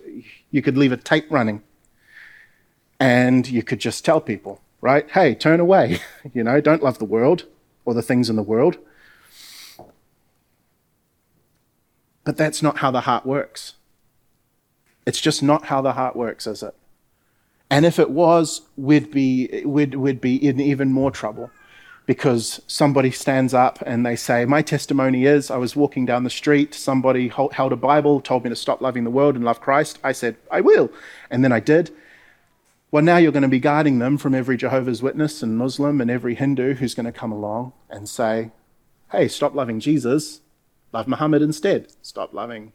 you 0.51 0.61
could 0.61 0.77
leave 0.77 0.91
a 0.91 0.97
tape 0.97 1.25
running 1.31 1.63
and 2.99 3.47
you 3.47 3.63
could 3.63 3.79
just 3.79 4.05
tell 4.05 4.21
people, 4.21 4.61
right? 4.79 5.09
Hey, 5.09 5.33
turn 5.33 5.59
away. 5.59 5.99
you 6.33 6.43
know, 6.43 6.61
don't 6.61 6.83
love 6.83 6.99
the 6.99 7.05
world 7.05 7.45
or 7.83 7.95
the 7.95 8.03
things 8.03 8.29
in 8.29 8.35
the 8.35 8.43
world. 8.43 8.77
But 12.23 12.37
that's 12.37 12.61
not 12.61 12.77
how 12.77 12.91
the 12.91 13.01
heart 13.01 13.25
works. 13.25 13.75
It's 15.05 15.21
just 15.21 15.41
not 15.41 15.65
how 15.65 15.81
the 15.81 15.93
heart 15.93 16.15
works, 16.15 16.45
is 16.45 16.61
it? 16.61 16.75
And 17.69 17.85
if 17.85 17.97
it 17.99 18.11
was, 18.11 18.61
we'd 18.75 19.11
be, 19.11 19.63
we'd, 19.65 19.95
we'd 19.95 20.21
be 20.21 20.35
in 20.35 20.59
even 20.59 20.91
more 20.91 21.09
trouble 21.09 21.49
because 22.05 22.61
somebody 22.67 23.11
stands 23.11 23.53
up 23.53 23.81
and 23.85 24.05
they 24.05 24.15
say, 24.15 24.45
My 24.45 24.61
testimony 24.61 25.25
is 25.25 25.49
I 25.49 25.57
was 25.57 25.75
walking 25.75 26.05
down 26.05 26.23
the 26.23 26.29
street, 26.29 26.73
somebody 26.73 27.29
held 27.29 27.71
a 27.71 27.77
Bible, 27.77 28.19
told 28.19 28.43
me 28.43 28.49
to 28.49 28.55
stop 28.55 28.81
loving 28.81 29.03
the 29.03 29.09
world 29.09 29.35
and 29.35 29.45
love 29.45 29.61
Christ. 29.61 29.99
I 30.03 30.11
said, 30.11 30.35
I 30.51 30.61
will. 30.61 30.91
And 31.29 31.43
then 31.43 31.51
I 31.51 31.59
did. 31.59 31.91
Well, 32.91 33.03
now 33.03 33.15
you're 33.17 33.31
going 33.31 33.43
to 33.43 33.47
be 33.47 33.59
guarding 33.59 33.99
them 33.99 34.17
from 34.17 34.35
every 34.35 34.57
Jehovah's 34.57 35.01
Witness 35.01 35.41
and 35.41 35.57
Muslim 35.57 36.01
and 36.01 36.11
every 36.11 36.35
Hindu 36.35 36.73
who's 36.73 36.93
going 36.93 37.05
to 37.05 37.11
come 37.13 37.31
along 37.31 37.71
and 37.89 38.09
say, 38.09 38.51
Hey, 39.11 39.29
stop 39.29 39.55
loving 39.55 39.79
Jesus, 39.79 40.41
love 40.91 41.07
Muhammad 41.07 41.41
instead. 41.41 41.87
Stop 42.01 42.33
loving 42.33 42.73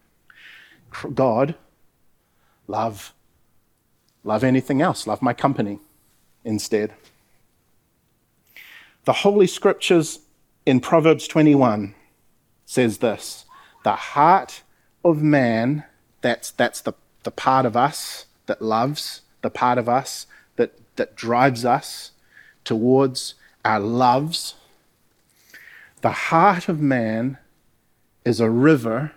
God, 1.14 1.55
love 2.66 3.12
Love 4.26 4.42
anything 4.42 4.83
else. 4.83 5.07
Love 5.07 5.22
my 5.22 5.33
company 5.33 5.79
instead. 6.44 6.92
The 9.05 9.12
Holy 9.12 9.46
Scriptures 9.46 10.18
in 10.66 10.81
Proverbs 10.81 11.29
21 11.29 11.94
says 12.66 12.98
this 12.98 13.44
The 13.85 13.92
heart 13.92 14.62
of 15.05 15.22
man, 15.22 15.85
that's, 16.22 16.50
that's 16.50 16.81
the, 16.81 16.94
the 17.22 17.31
part 17.31 17.66
of 17.66 17.76
us 17.76 18.26
that 18.46 18.61
loves, 18.61 19.20
the 19.42 19.50
part 19.50 19.79
of 19.79 19.88
us 19.88 20.26
that, 20.57 20.76
that 20.96 21.14
drives 21.14 21.64
us 21.64 22.11
towards 22.64 23.35
our 23.64 23.79
loves. 23.79 24.57
The 26.00 26.11
heart 26.11 26.68
of 26.68 26.81
man 26.81 27.38
is 28.26 28.40
a 28.40 28.50
river 28.50 29.12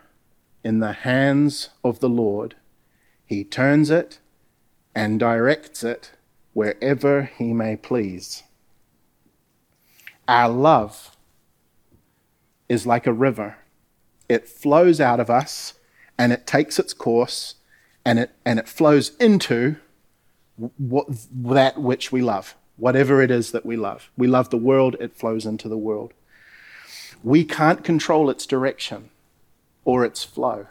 in 0.63 0.79
the 0.79 0.93
hands 0.93 1.69
of 1.83 1.99
the 1.99 2.07
Lord. 2.07 2.55
He 3.25 3.43
turns 3.43 3.89
it 3.89 4.19
and 4.93 5.19
directs 5.19 5.83
it 5.83 6.11
wherever 6.53 7.23
he 7.23 7.51
may 7.51 7.75
please. 7.75 8.43
Our 10.27 10.49
love 10.49 11.17
is 12.69 12.85
like 12.85 13.07
a 13.07 13.11
river. 13.11 13.57
It 14.29 14.47
flows 14.47 15.01
out 15.01 15.19
of 15.19 15.31
us 15.31 15.73
and 16.15 16.31
it 16.31 16.45
takes 16.45 16.77
its 16.77 16.93
course 16.93 17.55
and 18.05 18.19
it, 18.19 18.31
and 18.45 18.59
it 18.59 18.69
flows 18.69 19.15
into 19.17 19.77
what, 20.77 21.07
that 21.31 21.81
which 21.81 22.11
we 22.11 22.21
love, 22.21 22.53
whatever 22.77 23.23
it 23.23 23.31
is 23.31 23.53
that 23.53 23.65
we 23.65 23.75
love. 23.75 24.11
We 24.15 24.27
love 24.27 24.51
the 24.51 24.57
world, 24.57 24.95
it 24.99 25.15
flows 25.15 25.47
into 25.47 25.67
the 25.67 25.77
world. 25.79 26.13
We 27.23 27.43
can't 27.43 27.83
control 27.83 28.29
its 28.29 28.45
direction 28.45 29.09
or 29.83 30.05
its 30.05 30.23
flow. 30.23 30.67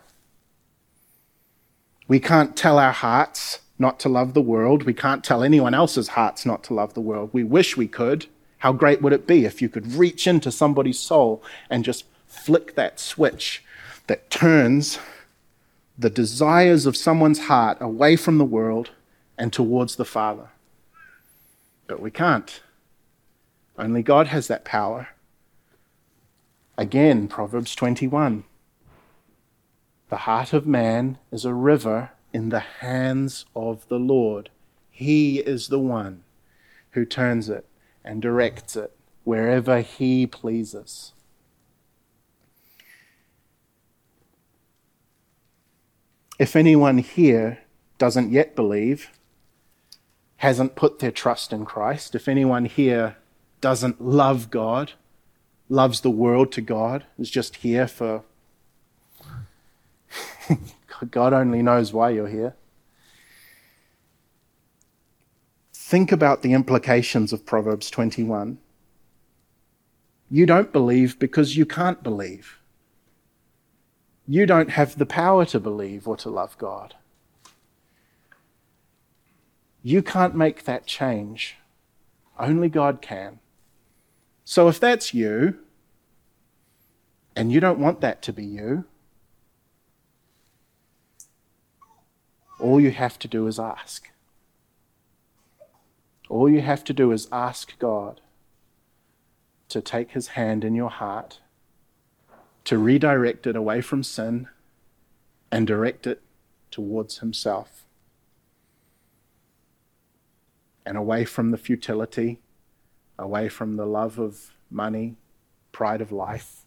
We 2.07 2.21
can't 2.21 2.57
tell 2.57 2.79
our 2.79 2.93
hearts 2.93 3.61
not 3.79 4.01
to 4.01 4.09
love 4.09 4.35
the 4.35 4.41
world. 4.41 4.85
We 4.85 4.95
can't 4.95 5.23
tell 5.23 5.43
anyone 5.43 5.75
else's 5.75 6.09
hearts 6.09 6.47
not 6.47 6.65
to 6.65 6.75
love 6.75 6.95
the 6.95 7.01
world. 7.01 7.31
We 7.33 7.45
wish 7.45 7.77
we 7.77 7.87
could. 7.87 8.27
How 8.59 8.73
great 8.73 9.03
would 9.03 9.13
it 9.13 9.27
be 9.27 9.45
if 9.45 9.63
you 9.63 9.69
could 9.69 9.93
reach 9.93 10.27
into 10.27 10.51
somebody's 10.51 10.99
soul 10.99 11.43
and 11.71 11.85
just 11.85 12.05
flick 12.27 12.75
that 12.75 12.99
switch 12.99 13.63
that 14.07 14.31
turns 14.31 14.99
the 15.97 16.11
desires 16.11 16.87
of 16.87 16.97
someone's 16.97 17.41
heart 17.41 17.79
away 17.81 18.17
from 18.17 18.39
the 18.39 18.45
world 18.45 18.91
and 19.37 19.53
towards 19.53 19.97
the 19.97 20.05
Father? 20.05 20.49
But 21.87 22.01
we 22.01 22.11
can't. 22.11 22.61
Only 23.79 24.03
God 24.03 24.29
has 24.29 24.49
that 24.49 24.65
power. 24.65 25.09
Again, 26.79 27.27
Proverbs 27.27 27.75
21. 27.75 28.45
The 30.11 30.17
heart 30.17 30.53
of 30.53 30.65
man 30.65 31.19
is 31.33 31.45
a 31.45 31.53
river 31.53 32.13
in 32.33 32.51
the 32.51 32.61
hands 32.61 33.47
of 33.57 33.89
the 33.89 33.99
Lord. 33.99 34.51
He 34.89 35.41
is 35.41 35.69
the 35.69 35.81
one 35.81 36.23
who 36.93 37.05
turns 37.05 37.49
it 37.49 37.67
and 38.05 38.23
directs 38.23 38.77
it 38.77 38.93
wherever 39.25 39.81
He 39.81 40.25
pleases. 40.25 41.15
If 46.39 46.55
anyone 46.55 46.99
here 46.99 47.59
doesn't 47.99 48.31
yet 48.31 48.55
believe, 48.55 49.11
hasn't 50.37 50.77
put 50.77 51.01
their 51.01 51.11
trust 51.11 51.53
in 51.53 51.65
Christ, 51.65 52.15
if 52.15 52.29
anyone 52.29 52.67
here 52.67 53.17
doesn't 53.61 54.01
love 54.01 54.49
God, 54.49 54.93
loves 55.69 56.01
the 56.01 56.11
world 56.11 56.53
to 56.53 56.61
God, 56.61 57.05
is 57.19 57.31
just 57.31 57.57
here 57.57 57.87
for 57.87 58.25
God 61.11 61.33
only 61.33 61.63
knows 61.63 61.93
why 61.93 62.11
you're 62.11 62.29
here. 62.29 62.55
Think 65.73 66.13
about 66.13 66.43
the 66.43 66.53
implications 66.53 67.33
of 67.33 67.47
Proverbs 67.47 67.91
21. 67.91 68.59
You 70.31 70.45
don't 70.45 70.73
believe 70.73 71.19
because 71.19 71.57
you 71.57 71.65
can't 71.65 72.03
believe. 72.03 72.59
You 74.27 74.45
don't 74.45 74.71
have 74.71 74.99
the 74.99 75.07
power 75.07 75.47
to 75.47 75.59
believe 75.59 76.07
or 76.07 76.17
to 76.19 76.29
love 76.29 76.59
God. 76.59 76.95
You 79.83 80.03
can't 80.03 80.35
make 80.35 80.65
that 80.65 80.85
change. 80.85 81.57
Only 82.39 82.69
God 82.69 83.01
can. 83.01 83.39
So 84.51 84.67
if 84.67 84.81
that's 84.81 85.13
you, 85.13 85.59
and 87.37 87.53
you 87.53 87.61
don't 87.61 87.79
want 87.79 88.01
that 88.01 88.23
to 88.23 88.33
be 88.33 88.47
you, 88.47 88.87
all 92.59 92.81
you 92.81 92.91
have 92.91 93.19
to 93.19 93.29
do 93.29 93.47
is 93.47 93.61
ask. 93.61 94.09
All 96.31 96.49
you 96.49 96.63
have 96.63 96.83
to 96.85 96.95
do 96.95 97.13
is 97.13 97.29
ask 97.31 97.79
God 97.79 98.23
to 99.69 99.83
take 99.83 100.13
his 100.13 100.29
hand 100.29 100.65
in 100.65 100.75
your 100.75 100.89
heart, 100.89 101.41
to 102.65 102.79
redirect 102.79 103.47
it 103.47 103.55
away 103.55 103.83
from 103.83 104.03
sin 104.03 104.49
and 105.53 105.67
direct 105.67 106.07
it 106.07 106.23
towards 106.71 107.19
himself 107.19 107.85
and 110.87 110.97
away 110.97 111.27
from 111.27 111.51
the 111.51 111.59
futility, 111.59 112.41
away 113.19 113.49
from 113.49 113.77
the 113.77 113.87
love 113.87 114.19
of 114.19 114.53
money, 114.71 115.17
pride 115.73 116.01
of 116.01 116.13
life, 116.13 116.65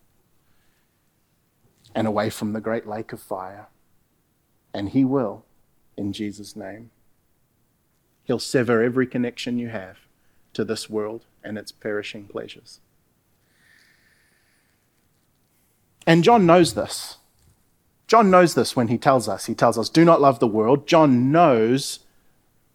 and 1.96 2.08
away 2.08 2.30
from 2.30 2.54
the 2.54 2.62
great 2.62 2.88
lake 2.88 3.14
of 3.14 3.22
fire. 3.22 3.68
And 4.74 4.90
he 4.90 5.04
will, 5.04 5.46
in 5.98 6.14
Jesus' 6.14 6.56
name. 6.56 6.92
He'll 8.24 8.40
sever 8.40 8.82
every 8.82 9.08
connection 9.08 9.58
you 9.58 9.70
have 9.70 9.98
to 10.54 10.64
this 10.64 10.90
world 10.90 11.26
and 11.44 11.58
its 11.58 11.72
perishing 11.72 12.28
pleasures. 12.28 12.80
And 16.08 16.24
John 16.24 16.46
knows 16.46 16.74
this. 16.74 17.18
John 18.08 18.30
knows 18.30 18.56
this 18.56 18.76
when 18.76 18.90
he 18.90 18.98
tells 18.98 19.28
us. 19.30 19.46
He 19.46 19.56
tells 19.56 19.78
us, 19.78 19.90
do 19.90 20.04
not 20.04 20.22
love 20.22 20.40
the 20.40 20.48
world. 20.48 20.88
John 20.88 21.32
knows 21.32 22.00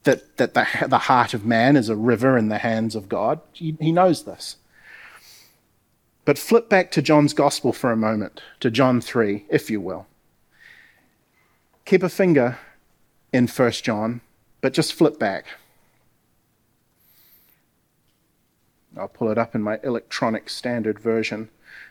that, 0.07 0.37
that 0.39 0.55
the, 0.55 0.67
the 0.89 0.99
heart 0.99 1.35
of 1.35 1.45
man 1.45 1.77
is 1.77 1.89
a 1.89 1.97
river 1.97 2.39
in 2.39 2.49
the 2.49 2.59
hands 2.59 2.97
of 2.97 3.09
God. 3.09 3.41
He, 3.53 3.77
he 3.79 3.93
knows 3.93 4.25
this. 4.25 4.57
But 6.25 6.39
flip 6.39 6.69
back 6.69 6.91
to 6.93 7.03
John's 7.03 7.35
gospel 7.35 7.73
for 7.73 7.93
a 7.93 7.97
moment, 7.97 8.41
to 8.61 8.71
John 8.71 9.01
3, 9.01 9.45
if 9.49 9.71
you 9.71 9.81
will. 9.81 10.07
Keep 11.85 12.03
a 12.03 12.09
finger 12.09 12.59
in 13.33 13.47
1 13.47 13.71
John, 13.73 14.23
but 14.61 14.73
just 14.73 14.95
flip 14.95 15.19
back. 15.19 15.47
I'll 18.97 19.09
pull 19.09 19.31
it 19.31 19.39
up 19.39 19.55
in 19.55 19.63
my 19.63 19.79
electronic 19.85 20.49
standard 20.49 20.99
version 20.99 21.51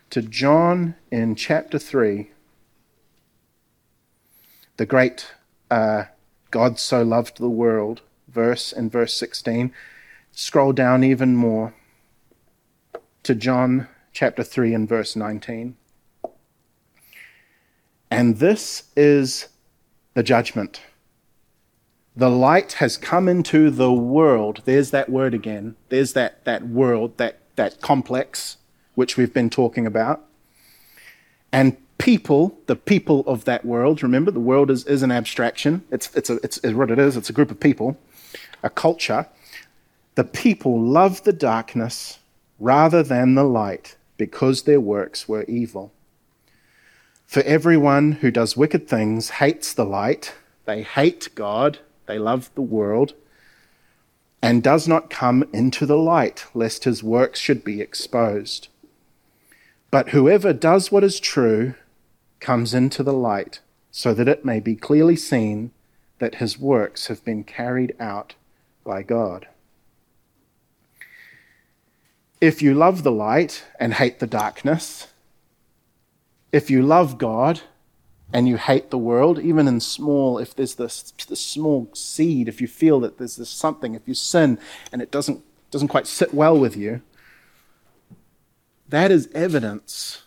to 0.10 0.22
John 0.22 0.96
in 1.12 1.36
chapter 1.36 1.80
3, 1.80 2.30
the 4.78 4.86
great 4.86 5.34
uh, 5.70 6.06
God 6.52 6.80
so 6.80 7.04
loved 7.04 7.38
the 7.38 7.50
world 7.50 8.02
verse 8.36 8.72
in 8.72 8.90
verse 8.92 9.16
16. 9.16 9.74
Scroll 10.34 10.74
down 10.74 11.04
even 11.04 11.36
more 11.36 11.74
to 13.24 13.34
John 13.34 13.88
chapter 14.14 14.44
3 14.44 14.76
and 14.76 14.88
verse 14.88 15.16
19. 15.16 15.76
And 18.12 18.38
this 18.38 18.84
is 18.96 19.48
the 20.14 20.22
judgment. 20.22 20.82
The 22.16 22.30
light 22.30 22.74
has 22.74 22.98
come 22.98 23.28
into 23.28 23.70
the 23.70 23.92
world. 23.92 24.62
There's 24.66 24.92
that 24.92 25.10
word 25.10 25.34
again. 25.34 25.76
There's 25.90 26.14
that, 26.14 26.46
that 26.46 26.68
world, 26.68 27.18
that, 27.18 27.40
that 27.56 27.82
complex 27.82 28.58
which 28.94 29.18
we've 29.18 29.34
been 29.34 29.50
talking 29.50 29.86
about. 29.86 30.24
And 31.52 31.78
people, 31.98 32.58
the 32.68 32.76
people 32.76 33.24
of 33.28 33.46
that 33.46 33.66
world, 33.66 34.04
remember, 34.04 34.32
the 34.32 34.40
world 34.40 34.70
is, 34.70 34.86
is 34.86 35.04
an 35.04 35.12
abstraction. 35.12 35.84
It's, 35.92 36.14
it's, 36.16 36.30
a, 36.30 36.36
it's, 36.44 36.58
it's 36.60 36.74
what 36.74 36.92
it 36.92 37.00
is, 37.00 37.18
it's 37.18 37.30
a 37.30 37.34
group 37.34 37.52
of 37.52 37.60
people, 37.60 37.98
a 38.64 38.70
culture. 38.70 39.28
The 40.16 40.24
people 40.24 40.82
loved 40.82 41.26
the 41.26 41.34
darkness 41.34 42.20
rather 42.60 43.04
than 43.04 43.36
the 43.36 43.44
light 43.44 43.96
because 44.18 44.64
their 44.64 44.80
works 44.80 45.28
were 45.28 45.44
evil. 45.44 45.92
For 47.26 47.42
everyone 47.44 48.14
who 48.14 48.32
does 48.32 48.56
wicked 48.56 48.88
things 48.88 49.32
hates 49.32 49.74
the 49.74 49.86
light, 49.86 50.34
they 50.66 50.84
hate 50.84 51.30
God, 51.36 51.80
they 52.06 52.18
love 52.18 52.50
the 52.56 52.62
world, 52.62 53.14
and 54.42 54.62
does 54.62 54.88
not 54.88 55.10
come 55.10 55.44
into 55.52 55.86
the 55.86 55.98
light, 55.98 56.46
lest 56.54 56.84
his 56.84 57.04
works 57.04 57.40
should 57.40 57.64
be 57.64 57.82
exposed. 57.82 58.68
But 59.92 60.10
whoever 60.10 60.54
does 60.54 60.92
what 60.92 61.04
is 61.04 61.20
true 61.20 61.74
comes 62.40 62.74
into 62.74 63.02
the 63.02 63.14
light, 63.14 63.60
so 63.92 64.14
that 64.14 64.28
it 64.28 64.46
may 64.46 64.60
be 64.60 64.76
clearly 64.76 65.16
seen 65.16 65.72
that 66.20 66.36
his 66.36 66.60
works 66.60 67.08
have 67.08 67.26
been 67.26 67.44
carried 67.44 67.96
out 68.00 68.36
by 68.86 69.04
God. 69.04 69.48
If 72.40 72.62
you 72.62 72.74
love 72.74 73.04
the 73.04 73.12
light 73.12 73.66
and 73.80 73.96
hate 73.96 74.20
the 74.20 74.28
darkness, 74.28 75.08
if 76.52 76.70
you 76.70 76.82
love 76.82 77.18
God 77.18 77.62
and 78.32 78.48
you 78.48 78.58
hate 78.58 78.92
the 78.92 78.98
world, 78.98 79.40
even 79.40 79.68
in 79.68 79.80
small, 79.80 80.38
if 80.38 80.56
there's 80.56 80.76
this, 80.76 81.12
this 81.28 81.42
small 81.42 81.90
seed, 81.94 82.48
if 82.48 82.62
you 82.62 82.68
feel 82.68 83.00
that 83.02 83.18
there's 83.18 83.36
this 83.36 83.50
something, 83.50 83.96
if 83.96 84.08
you 84.08 84.14
sin 84.14 84.60
and 84.92 85.02
it 85.02 85.12
doesn't, 85.12 85.44
doesn't 85.72 85.88
quite 85.88 86.08
sit 86.08 86.34
well 86.34 86.58
with 86.58 86.78
you, 86.78 87.02
that 88.88 89.12
is 89.12 89.28
evidence 89.34 90.24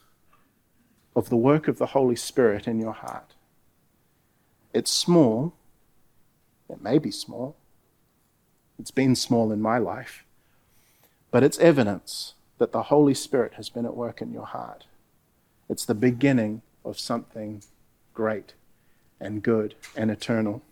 of 1.15 1.29
the 1.29 1.37
work 1.37 1.69
of 1.69 1.79
the 1.79 1.87
Holy 1.87 2.17
Spirit 2.17 2.67
in 2.67 2.81
your 2.81 2.93
heart. 2.93 3.35
It's 4.73 4.91
small. 4.91 5.55
It 6.69 6.83
may 6.83 6.99
be 6.99 7.11
small. 7.11 7.57
It's 8.79 8.91
been 8.91 9.17
small 9.17 9.53
in 9.53 9.61
my 9.61 9.79
life. 9.79 10.25
But 11.31 11.43
it's 11.43 11.59
evidence 11.59 12.35
that 12.59 12.73
the 12.73 12.85
Holy 12.85 13.15
Spirit 13.15 13.55
has 13.55 13.69
been 13.69 13.85
at 13.85 13.97
work 13.97 14.23
in 14.23 14.33
your 14.33 14.47
heart. 14.47 14.85
It's 15.69 15.85
the 15.85 15.95
beginning 15.95 16.63
of 16.85 16.99
something 16.99 17.63
great 18.15 18.55
and 19.21 19.43
good 19.43 19.75
and 19.97 20.11
eternal. 20.11 20.63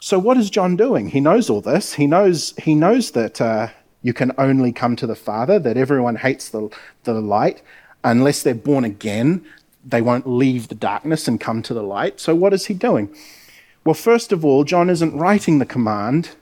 So 0.00 0.18
what 0.18 0.36
is 0.36 0.50
John 0.50 0.76
doing? 0.76 1.10
He 1.10 1.20
knows 1.20 1.50
all 1.50 1.60
this. 1.60 1.94
He 1.94 2.06
knows 2.06 2.54
he 2.56 2.74
knows 2.74 3.12
that 3.12 3.40
uh, 3.40 3.68
you 4.02 4.12
can 4.12 4.32
only 4.38 4.72
come 4.72 4.96
to 4.96 5.06
the 5.06 5.14
Father. 5.14 5.58
That 5.58 5.76
everyone 5.76 6.16
hates 6.16 6.48
the 6.48 6.70
the 7.04 7.20
light 7.20 7.62
unless 8.02 8.42
they're 8.42 8.54
born 8.54 8.84
again. 8.84 9.44
They 9.84 10.02
won't 10.02 10.26
leave 10.26 10.68
the 10.68 10.74
darkness 10.74 11.28
and 11.28 11.40
come 11.40 11.62
to 11.62 11.74
the 11.74 11.82
light. 11.82 12.18
So 12.18 12.34
what 12.34 12.52
is 12.52 12.66
he 12.66 12.74
doing? 12.74 13.14
Well, 13.90 13.94
first 13.96 14.30
of 14.30 14.44
all, 14.44 14.62
John 14.62 14.88
isn't 14.88 15.16
writing 15.16 15.58
the 15.58 15.66
command 15.66 16.36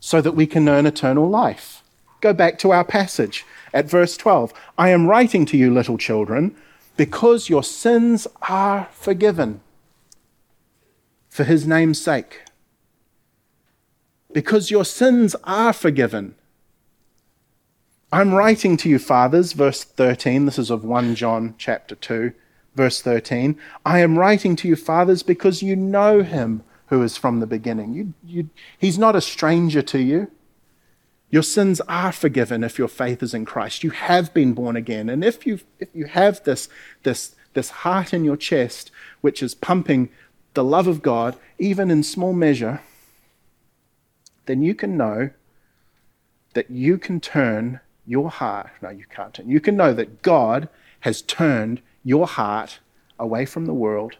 so 0.00 0.20
that 0.20 0.32
we 0.32 0.46
can 0.46 0.68
earn 0.68 0.84
eternal 0.84 1.26
life. 1.26 1.82
Go 2.20 2.34
back 2.34 2.58
to 2.58 2.72
our 2.72 2.84
passage 2.84 3.46
at 3.72 3.88
verse 3.88 4.18
12. 4.18 4.52
I 4.76 4.90
am 4.90 5.06
writing 5.06 5.46
to 5.46 5.56
you, 5.56 5.72
little 5.72 5.96
children, 5.96 6.54
because 6.98 7.48
your 7.48 7.62
sins 7.62 8.26
are 8.50 8.90
forgiven 8.92 9.62
for 11.30 11.44
his 11.44 11.66
name's 11.66 11.98
sake 11.98 12.42
because 14.34 14.70
your 14.70 14.84
sins 14.84 15.34
are 15.44 15.72
forgiven. 15.72 16.34
I'm 18.12 18.34
writing 18.34 18.76
to 18.76 18.90
you, 18.90 18.98
fathers, 18.98 19.54
verse 19.54 19.84
13. 19.84 20.44
This 20.44 20.58
is 20.58 20.68
of 20.68 20.84
1 20.84 21.14
John 21.14 21.54
chapter 21.56 21.94
2, 21.94 22.34
verse 22.74 23.00
13. 23.00 23.58
I 23.86 24.00
am 24.00 24.18
writing 24.18 24.54
to 24.56 24.68
you, 24.68 24.76
fathers, 24.76 25.22
because 25.22 25.62
you 25.62 25.76
know 25.76 26.22
him 26.22 26.62
who 26.94 27.02
is 27.02 27.16
from 27.16 27.40
the 27.40 27.46
beginning. 27.46 27.92
You, 27.92 28.14
you, 28.24 28.50
he's 28.78 28.98
not 29.00 29.16
a 29.16 29.20
stranger 29.20 29.82
to 29.82 29.98
you. 29.98 30.30
Your 31.28 31.42
sins 31.42 31.80
are 31.88 32.12
forgiven 32.12 32.62
if 32.62 32.78
your 32.78 32.86
faith 32.86 33.20
is 33.20 33.34
in 33.34 33.44
Christ. 33.44 33.82
You 33.82 33.90
have 33.90 34.32
been 34.32 34.52
born 34.54 34.76
again. 34.76 35.08
And 35.08 35.24
if 35.24 35.44
you, 35.44 35.58
if 35.80 35.88
you 35.92 36.04
have 36.04 36.44
this, 36.44 36.68
this, 37.02 37.34
this 37.54 37.70
heart 37.70 38.14
in 38.14 38.24
your 38.24 38.36
chest, 38.36 38.92
which 39.22 39.42
is 39.42 39.56
pumping 39.56 40.08
the 40.54 40.62
love 40.62 40.86
of 40.86 41.02
God, 41.02 41.36
even 41.58 41.90
in 41.90 42.04
small 42.04 42.32
measure, 42.32 42.80
then 44.46 44.62
you 44.62 44.76
can 44.76 44.96
know 44.96 45.30
that 46.52 46.70
you 46.70 46.96
can 46.96 47.20
turn 47.20 47.80
your 48.06 48.30
heart. 48.30 48.70
No, 48.82 48.90
you 48.90 49.06
can't 49.10 49.34
turn. 49.34 49.48
You 49.48 49.58
can 49.58 49.76
know 49.76 49.92
that 49.94 50.22
God 50.22 50.68
has 51.00 51.22
turned 51.22 51.82
your 52.04 52.28
heart 52.28 52.78
away 53.18 53.46
from 53.46 53.66
the 53.66 53.74
world 53.74 54.18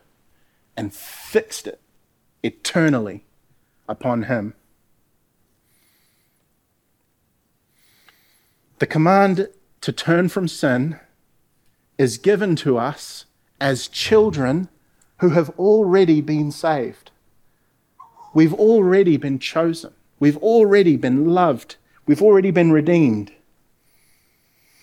and 0.77 0.93
fixed 0.93 1.69
it 1.69 1.81
eternally 2.45 3.25
upon 3.89 4.25
Him. 4.25 4.55
The 8.79 8.87
command 8.87 9.49
to 9.81 9.93
turn 9.93 10.29
from 10.29 10.47
sin 10.47 11.01
is 11.97 12.19
given 12.19 12.55
to 12.57 12.77
us 12.77 13.25
as 13.61 13.89
children 13.89 14.69
who 15.19 15.31
have 15.31 15.51
already 15.59 16.21
been 16.21 16.51
saved. 16.51 17.11
We've 18.35 18.53
already 18.53 19.17
been 19.17 19.39
chosen. 19.39 19.93
We've 20.19 20.37
already 20.39 20.97
been 20.97 21.27
loved. 21.27 21.77
We've 22.07 22.23
already 22.23 22.51
been 22.51 22.73
redeemed. 22.73 23.33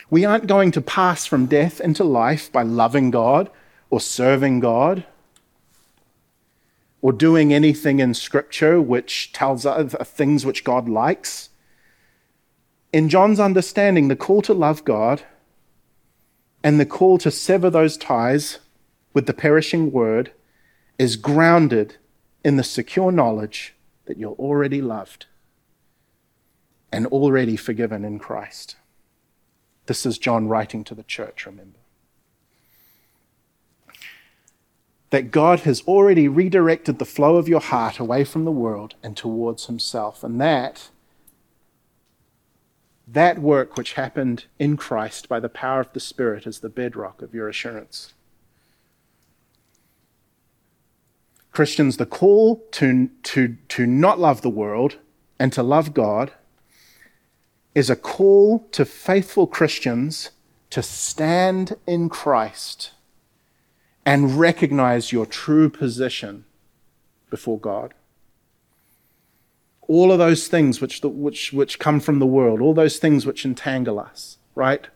We 0.10 0.26
aren't 0.26 0.48
going 0.48 0.72
to 0.72 0.82
pass 0.82 1.26
from 1.26 1.46
death 1.46 1.80
into 1.80 2.04
life 2.04 2.52
by 2.52 2.64
loving 2.64 3.12
God 3.12 3.50
or 3.90 4.00
serving 4.00 4.62
God 4.62 5.06
or 7.02 7.12
doing 7.12 7.54
anything 7.54 8.00
in 8.00 8.14
Scripture 8.14 8.80
which 8.82 9.32
tells 9.34 9.66
us 9.66 9.96
things 10.04 10.46
which 10.46 10.64
God 10.64 10.88
likes. 10.88 11.50
In 12.94 13.10
John's 13.10 13.40
understanding, 13.40 14.08
the 14.08 14.16
call 14.16 14.42
to 14.44 14.54
love 14.54 14.84
God 14.84 15.24
and 16.64 16.80
the 16.80 16.86
call 16.86 17.18
to 17.20 17.32
sever 17.32 17.70
those 17.70 17.98
ties 17.98 18.60
with 19.14 19.26
the 19.26 19.34
perishing 19.34 19.92
word 19.92 20.32
is 21.00 21.16
grounded 21.16 21.98
in 22.44 22.58
the 22.58 22.64
secure 22.64 23.12
knowledge 23.12 23.74
that 24.06 24.18
you're 24.18 24.34
already 24.34 24.82
loved 24.82 25.26
and 26.92 27.08
already 27.08 27.56
forgiven 27.56 28.04
in 28.06 28.20
Christ. 28.20 28.76
This 29.86 30.06
is 30.06 30.18
John 30.18 30.48
writing 30.48 30.84
to 30.86 30.96
the 30.96 31.04
church, 31.04 31.46
remember. 31.46 31.81
That 35.12 35.32
God 35.32 35.62
has 35.62 35.82
already 35.82 36.28
redirected 36.28 37.00
the 37.00 37.06
flow 37.06 37.38
of 37.38 37.48
your 37.48 37.62
heart 37.62 38.00
away 38.00 38.24
from 38.24 38.44
the 38.44 38.52
world 38.52 38.96
and 39.04 39.16
towards 39.16 39.68
Himself. 39.68 40.24
And 40.24 40.42
that, 40.42 40.90
that 43.08 43.40
work 43.40 43.78
which 43.78 43.94
happened 43.94 44.46
in 44.58 44.78
Christ 44.78 45.30
by 45.30 45.40
the 45.40 45.50
power 45.50 45.82
of 45.82 45.94
the 45.94 46.00
Spirit 46.00 46.48
is 46.48 46.60
the 46.60 46.70
bedrock 46.70 47.22
of 47.22 47.34
your 47.34 47.48
assurance. 47.48 48.14
Christians, 51.52 51.98
the 51.98 52.06
call 52.06 52.64
to, 52.72 53.10
to, 53.24 53.58
to 53.68 53.86
not 53.86 54.20
love 54.20 54.42
the 54.42 54.50
world 54.50 54.98
and 55.38 55.52
to 55.54 55.64
love 55.64 55.94
God 55.94 56.32
is 57.76 57.90
a 57.90 57.96
call 57.96 58.68
to 58.72 58.86
faithful 58.86 59.48
Christians 59.48 60.32
to 60.70 60.82
stand 60.82 61.76
in 61.86 62.10
Christ 62.10 62.92
and 64.06 64.40
recognize 64.40 65.12
your 65.12 65.26
true 65.26 65.70
position 65.70 66.46
before 67.30 67.60
God. 67.60 67.94
All 69.82 70.12
of 70.12 70.20
those 70.20 70.48
things 70.48 70.82
which, 70.82 71.02
which, 71.04 71.54
which 71.54 71.80
come 71.80 72.00
from 72.00 72.20
the 72.20 72.26
world, 72.26 72.62
all 72.62 72.74
those 72.74 72.98
things 72.98 73.26
which 73.26 73.46
entangle 73.46 74.00
us, 74.00 74.38
right? 74.56 74.88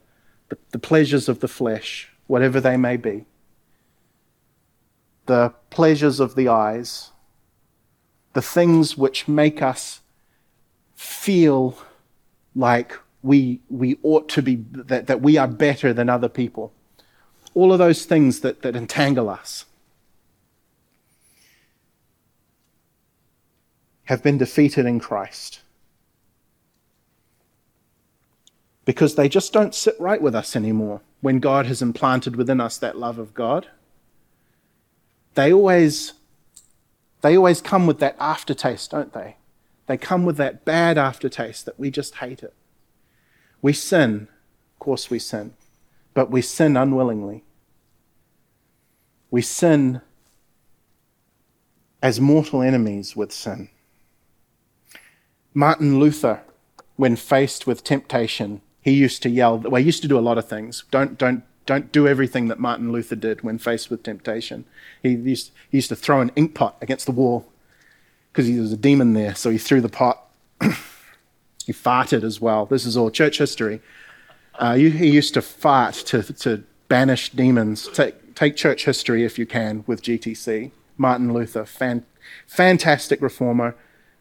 The, 0.49 0.57
the 0.71 0.79
pleasures 0.79 1.27
of 1.27 1.39
the 1.39 1.47
flesh, 1.47 2.09
whatever 2.27 2.59
they 2.59 2.77
may 2.77 2.97
be 2.97 3.25
the 5.25 5.53
pleasures 5.69 6.19
of 6.19 6.35
the 6.35 6.47
eyes, 6.47 7.11
the 8.33 8.41
things 8.41 8.97
which 8.97 9.27
make 9.27 9.61
us 9.61 10.01
feel 10.93 11.77
like 12.55 12.97
we, 13.21 13.59
we 13.69 13.97
ought 14.03 14.29
to 14.29 14.41
be, 14.41 14.63
that, 14.71 15.07
that 15.07 15.21
we 15.21 15.37
are 15.37 15.47
better 15.47 15.93
than 15.93 16.09
other 16.09 16.29
people. 16.29 16.71
All 17.55 17.73
of 17.73 17.79
those 17.79 18.05
things 18.05 18.41
that, 18.41 18.61
that 18.61 18.75
entangle 18.75 19.27
us 19.29 19.65
have 24.03 24.21
been 24.21 24.37
defeated 24.37 24.85
in 24.85 24.99
Christ. 24.99 25.61
Because 28.85 29.15
they 29.15 29.27
just 29.27 29.51
don't 29.51 29.73
sit 29.73 29.99
right 29.99 30.21
with 30.21 30.35
us 30.35 30.55
anymore 30.55 31.01
when 31.21 31.39
God 31.39 31.65
has 31.65 31.81
implanted 31.81 32.35
within 32.35 32.61
us 32.61 32.77
that 32.77 32.99
love 32.99 33.17
of 33.17 33.33
God 33.33 33.65
they 35.35 35.51
always 35.53 36.13
they 37.21 37.37
always 37.37 37.61
come 37.61 37.87
with 37.87 37.99
that 37.99 38.15
aftertaste, 38.19 38.91
don't 38.91 39.13
they? 39.13 39.37
They 39.87 39.97
come 39.97 40.25
with 40.25 40.37
that 40.37 40.65
bad 40.65 40.97
aftertaste 40.97 41.65
that 41.65 41.79
we 41.79 41.91
just 41.91 42.15
hate 42.15 42.43
it. 42.43 42.53
We 43.61 43.73
sin, 43.73 44.27
of 44.73 44.79
course 44.79 45.09
we 45.09 45.19
sin, 45.19 45.53
but 46.16 46.32
we 46.32 46.41
sin 46.41 46.76
unwillingly. 46.76 47.43
We 49.30 49.43
sin 49.43 50.01
as 52.01 52.20
mortal 52.20 52.63
enemies 52.63 53.16
with 53.16 53.32
sin. 53.32 53.70
Martin 55.53 55.99
Luther, 55.99 56.41
when 56.95 57.16
faced 57.16 57.68
with 57.68 57.84
temptation, 57.84 58.61
he 58.82 58.91
used 58.91 59.22
to 59.24 59.30
yell, 59.30 59.59
well, 59.59 59.76
he 59.76 59.86
used 59.86 60.01
to 60.01 60.07
do 60.07 60.18
a 60.18 60.22
lot 60.22 60.39
of 60.39 60.49
things. 60.49 60.86
Don't, 60.89 61.20
don't 61.20 61.43
don't 61.66 61.91
do 61.91 62.07
everything 62.07 62.47
that 62.47 62.59
Martin 62.59 62.91
Luther 62.91 63.16
did 63.16 63.41
when 63.41 63.57
faced 63.57 63.89
with 63.89 64.03
temptation. 64.03 64.66
He 65.01 65.09
used, 65.09 65.51
he 65.70 65.78
used 65.78 65.89
to 65.89 65.95
throw 65.95 66.22
an 66.22 66.32
ink 66.36 66.53
pot 66.53 66.78
against 66.82 67.05
the 67.05 67.11
wall 67.11 67.51
because 68.32 68.47
there 68.47 68.61
was 68.61 68.74
a 68.74 68.78
demon 68.78 69.13
there, 69.13 69.34
so 69.34 69.49
he 69.49 69.57
threw 69.57 69.82
the 69.82 69.89
pot. 69.89 70.28
he 70.61 71.74
farted 71.74 72.24
as 72.24 72.39
well. 72.39 72.66
This 72.66 72.86
is 72.86 72.95
all 72.95 73.09
church 73.09 73.39
history. 73.39 73.82
Uh, 74.59 74.75
he 74.75 75.09
used 75.09 75.33
to 75.33 75.41
fart 75.41 75.93
to, 75.93 76.23
to 76.23 76.63
banish 76.87 77.29
demons. 77.31 77.87
Take, 77.93 78.35
take 78.35 78.55
church 78.55 78.85
history 78.85 79.23
if 79.23 79.37
you 79.37 79.45
can 79.45 79.83
with 79.87 80.01
GTC. 80.01 80.71
Martin 80.97 81.33
Luther, 81.33 81.65
fan, 81.65 82.05
fantastic 82.47 83.21
reformer, 83.21 83.75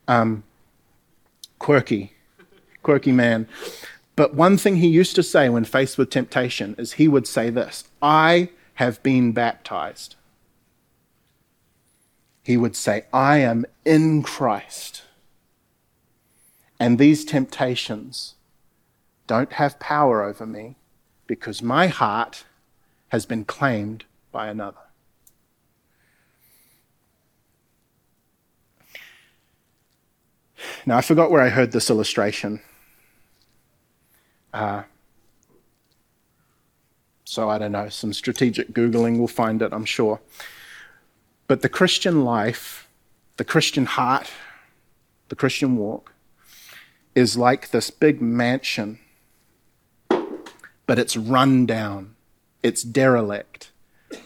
um, 0.08 0.42
quirky, 1.58 2.12
quirky 2.82 3.12
man. 3.12 3.46
But 4.16 4.34
one 4.34 4.56
thing 4.56 4.76
he 4.76 4.88
used 4.88 5.14
to 5.16 5.22
say 5.22 5.48
when 5.48 5.64
faced 5.64 5.98
with 5.98 6.10
temptation 6.10 6.74
is 6.78 6.94
he 6.94 7.08
would 7.08 7.26
say 7.26 7.50
this 7.50 7.84
I 8.02 8.50
have 8.74 9.02
been 9.02 9.32
baptized. 9.32 10.16
He 12.42 12.56
would 12.56 12.76
say, 12.76 13.06
I 13.12 13.38
am 13.38 13.64
in 13.84 14.22
Christ. 14.22 15.02
And 16.78 16.98
these 16.98 17.24
temptations 17.24 18.34
don't 19.26 19.52
have 19.54 19.78
power 19.78 20.22
over 20.22 20.46
me 20.46 20.76
because 21.26 21.62
my 21.62 21.86
heart 21.86 22.44
has 23.08 23.26
been 23.26 23.44
claimed 23.44 24.04
by 24.32 24.48
another. 24.48 24.78
Now, 30.86 30.98
I 30.98 31.00
forgot 31.00 31.30
where 31.30 31.42
I 31.42 31.48
heard 31.48 31.72
this 31.72 31.90
illustration. 31.90 32.60
Uh, 34.52 34.82
so 37.24 37.48
I 37.48 37.58
don't 37.58 37.72
know, 37.72 37.88
some 37.88 38.12
strategic 38.12 38.72
Googling 38.72 39.18
will 39.18 39.28
find 39.28 39.62
it, 39.62 39.72
I'm 39.72 39.84
sure. 39.84 40.20
But 41.46 41.62
the 41.62 41.68
Christian 41.68 42.24
life, 42.24 42.88
the 43.36 43.44
Christian 43.44 43.86
heart, 43.86 44.30
the 45.28 45.36
Christian 45.36 45.76
walk 45.76 46.12
is 47.14 47.36
like 47.36 47.70
this 47.70 47.90
big 47.90 48.20
mansion, 48.20 48.98
but 50.86 50.98
it's 50.98 51.16
run 51.16 51.66
down, 51.66 52.14
it's 52.62 52.82
derelict. 52.82 53.70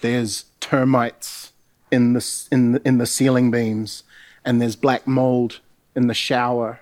There's 0.01 0.47
termites 0.61 1.53
in 1.91 2.13
the, 2.13 2.49
in 2.51 2.73
the, 2.73 2.83
in 2.87 2.99
the 2.99 3.07
ceiling 3.07 3.51
beams, 3.51 4.03
and 4.45 4.61
there's 4.61 4.77
black 4.77 5.07
mold 5.07 5.61
in 5.95 6.07
the 6.07 6.15
shower, 6.15 6.81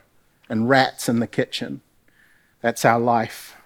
and 0.48 0.68
rats 0.68 1.08
in 1.08 1.20
the 1.20 1.26
kitchen. 1.26 1.80
That's 2.60 2.84
our 2.84 3.00
life. 3.00 3.56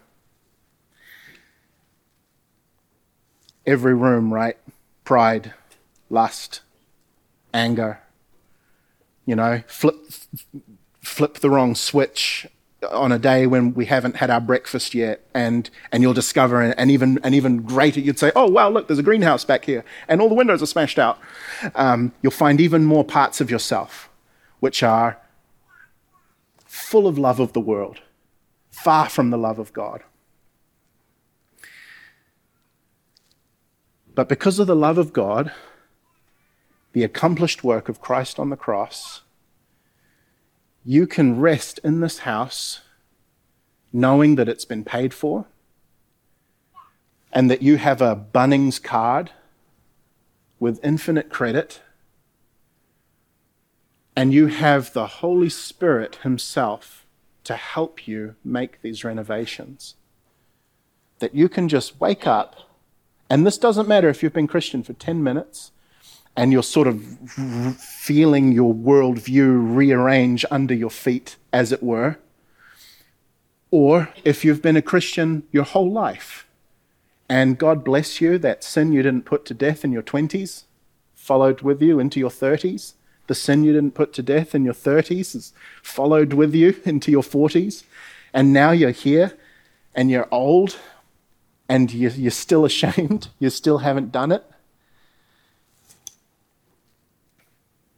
Every 3.66 3.94
room, 3.94 4.32
right? 4.32 4.56
Pride, 5.04 5.54
lust, 6.08 6.61
anger. 7.52 8.00
You 9.26 9.36
know, 9.36 9.62
flip, 9.66 9.96
flip 11.02 11.34
the 11.34 11.50
wrong 11.50 11.74
switch 11.74 12.46
on 12.91 13.12
a 13.12 13.18
day 13.18 13.47
when 13.47 13.74
we 13.74 13.87
haven't 13.87 14.16
had 14.16 14.31
our 14.31 14.41
breakfast 14.41 14.95
yet, 14.95 15.20
and 15.35 15.68
and 15.93 16.03
you'll 16.03 16.14
discover 16.14 16.62
and 16.62 16.91
even 16.91 17.18
and 17.22 17.35
even 17.35 17.62
greater, 17.62 18.01
you'd 18.01 18.18
say, 18.18 18.33
oh 18.35 18.49
wow, 18.49 18.68
look, 18.68 18.87
there's 18.87 18.99
a 18.99 19.03
greenhouse 19.03 19.45
back 19.45 19.64
here, 19.64 19.85
and 20.09 20.20
all 20.20 20.28
the 20.28 20.35
windows 20.35 20.62
are 20.62 20.66
smashed 20.66 20.99
out. 20.99 21.18
Um, 21.74 22.12
you'll 22.22 22.33
find 22.33 22.61
even 22.61 22.85
more 22.85 23.05
parts 23.05 23.41
of 23.41 23.51
yourself, 23.51 24.09
which 24.61 24.83
are 24.83 25.18
full 26.64 27.07
of 27.07 27.18
love 27.18 27.41
of 27.41 27.53
the 27.53 27.61
world 27.61 28.01
far 28.70 29.09
from 29.09 29.31
the 29.31 29.39
love 29.39 29.59
of 29.59 29.72
God. 29.72 30.03
But 34.14 34.28
because 34.28 34.59
of 34.59 34.66
the 34.66 34.76
love 34.76 34.99
of 34.99 35.12
God, 35.12 35.53
the 36.93 37.05
accomplished 37.05 37.62
work 37.62 37.89
of 37.89 38.01
Christ 38.01 38.39
on 38.39 38.51
the 38.51 38.57
cross, 38.57 39.22
you 40.85 41.07
can 41.07 41.41
rest 41.41 41.78
in 41.85 42.01
this 42.01 42.20
house 42.20 42.81
knowing 43.93 44.37
that 44.37 44.49
it's 44.49 44.64
been 44.64 44.85
paid 44.85 45.12
for 45.12 45.47
and 47.33 47.51
that 47.51 47.62
you 47.62 47.76
have 47.76 48.01
a 48.01 48.16
Bunnings 48.16 48.83
card 48.83 49.31
with 50.59 50.85
infinite 50.85 51.28
credit 51.28 51.81
and 54.16 54.33
you 54.33 54.49
have 54.49 54.93
the 54.93 55.07
Holy 55.07 55.49
Spirit 55.49 56.16
Himself 56.22 57.07
to 57.45 57.55
help 57.55 58.07
you 58.07 58.35
make 58.45 58.83
these 58.83 59.05
renovations. 59.05 59.95
That 61.20 61.35
you 61.35 61.49
can 61.49 61.68
just 61.68 62.01
wake 62.01 62.26
up, 62.26 62.68
and 63.28 63.47
this 63.47 63.59
doesn't 63.59 63.89
matter 63.89 64.09
if 64.09 64.22
you've 64.22 64.33
been 64.33 64.47
Christian 64.47 64.83
for 64.83 64.93
10 64.93 65.22
minutes 65.22 65.72
and 66.37 66.53
you're 66.53 66.62
sort 66.62 66.87
of 66.87 67.03
feeling 67.78 68.53
your 68.53 68.74
worldview 68.74 69.76
rearrange 69.76 70.45
under 70.51 70.74
your 70.74 70.91
feet, 70.91 71.37
as 71.53 71.72
it 71.72 71.83
were. 71.83 72.18
Or 73.70 74.09
if 74.24 74.45
you've 74.45 74.62
been 74.62 74.76
a 74.76 74.83
Christian 74.83 75.45
your 75.53 75.64
whole 75.64 75.91
life 75.91 76.47
and 77.28 77.59
God 77.59 77.85
bless 77.85 78.20
you, 78.20 78.39
that 78.39 78.64
sin 78.64 78.93
you 78.93 79.03
didn't 79.03 79.24
put 79.24 79.45
to 79.47 79.55
death 79.55 79.85
in 79.85 79.93
your 79.93 80.03
20s 80.03 80.64
followed 81.20 81.61
with 81.61 81.81
you 81.81 82.01
into 82.01 82.18
your 82.18 82.31
30s. 82.31 82.95
The 83.28 83.35
sin 83.35 83.62
you 83.62 83.72
didn't 83.72 83.95
put 83.95 84.12
to 84.14 84.22
death 84.22 84.55
in 84.55 84.64
your 84.64 84.74
30s 84.74 85.35
has 85.35 85.53
followed 85.83 86.33
with 86.33 86.55
you 86.55 86.81
into 86.85 87.12
your 87.12 87.22
40s. 87.22 87.85
And 88.33 88.53
now 88.53 88.70
you're 88.72 88.91
here 88.91 89.39
and 89.95 90.11
you're 90.11 90.28
old 90.33 90.78
and 91.68 91.93
you're 91.93 92.31
still 92.31 92.64
ashamed. 92.64 93.28
You 93.39 93.51
still 93.51 93.78
haven't 93.78 94.11
done 94.11 94.33
it. 94.33 94.45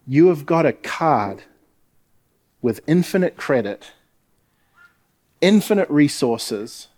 You 0.07 0.28
have 0.28 0.46
got 0.46 0.66
a 0.66 0.72
card 0.72 1.44
with 2.61 2.80
infinite 2.86 3.36
credit, 3.36 3.92
infinite 5.40 5.88
resources 5.88 6.88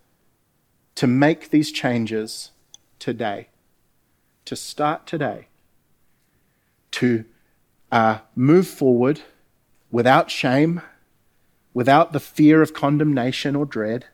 to 0.95 1.07
make 1.07 1.51
these 1.51 1.71
changes 1.71 2.53
today, 2.99 3.49
to 4.45 4.57
start 4.57 5.07
today, 5.07 5.49
to 6.93 7.25
uh, 7.93 8.19
move 8.35 8.67
forward 8.67 9.21
without 9.91 10.31
shame, 10.31 10.81
without 11.75 12.13
the 12.13 12.21
fear 12.21 12.63
of 12.63 12.73
condemnation 12.73 13.55
or 13.55 13.67
dread, 13.67 14.07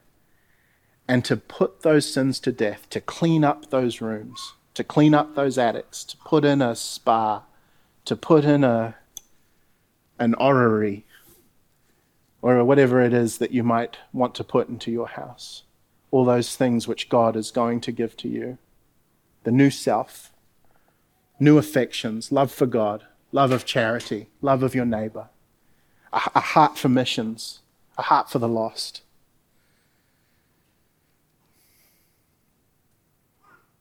and 1.06 1.24
to 1.24 1.36
put 1.36 1.82
those 1.82 2.12
sins 2.12 2.40
to 2.40 2.52
death, 2.52 2.88
to 2.90 3.00
clean 3.00 3.44
up 3.44 3.70
those 3.70 4.00
rooms, 4.00 4.54
to 4.74 4.82
clean 4.82 5.14
up 5.14 5.34
those 5.34 5.58
attics, 5.58 6.04
to 6.04 6.16
put 6.18 6.44
in 6.44 6.62
a 6.62 6.74
spa, 6.74 7.42
to 8.10 8.16
put 8.16 8.44
in 8.44 8.64
a 8.64 8.96
an 10.18 10.34
orrery, 10.34 11.04
or 12.42 12.64
whatever 12.64 13.00
it 13.00 13.12
is 13.12 13.38
that 13.38 13.52
you 13.52 13.62
might 13.62 13.98
want 14.12 14.34
to 14.34 14.42
put 14.42 14.68
into 14.68 14.90
your 14.90 15.06
house. 15.06 15.62
All 16.10 16.24
those 16.24 16.56
things 16.56 16.88
which 16.88 17.08
God 17.08 17.36
is 17.36 17.52
going 17.52 17.80
to 17.82 17.92
give 17.92 18.16
to 18.16 18.28
you. 18.28 18.58
The 19.44 19.52
new 19.52 19.70
self, 19.70 20.32
new 21.38 21.56
affections, 21.56 22.32
love 22.32 22.50
for 22.50 22.66
God, 22.66 23.04
love 23.30 23.52
of 23.52 23.64
charity, 23.64 24.26
love 24.42 24.64
of 24.64 24.74
your 24.74 24.84
neighbor, 24.84 25.28
a, 26.12 26.20
a 26.34 26.40
heart 26.40 26.76
for 26.76 26.88
missions, 26.88 27.60
a 27.96 28.02
heart 28.02 28.28
for 28.28 28.40
the 28.40 28.48
lost. 28.48 29.02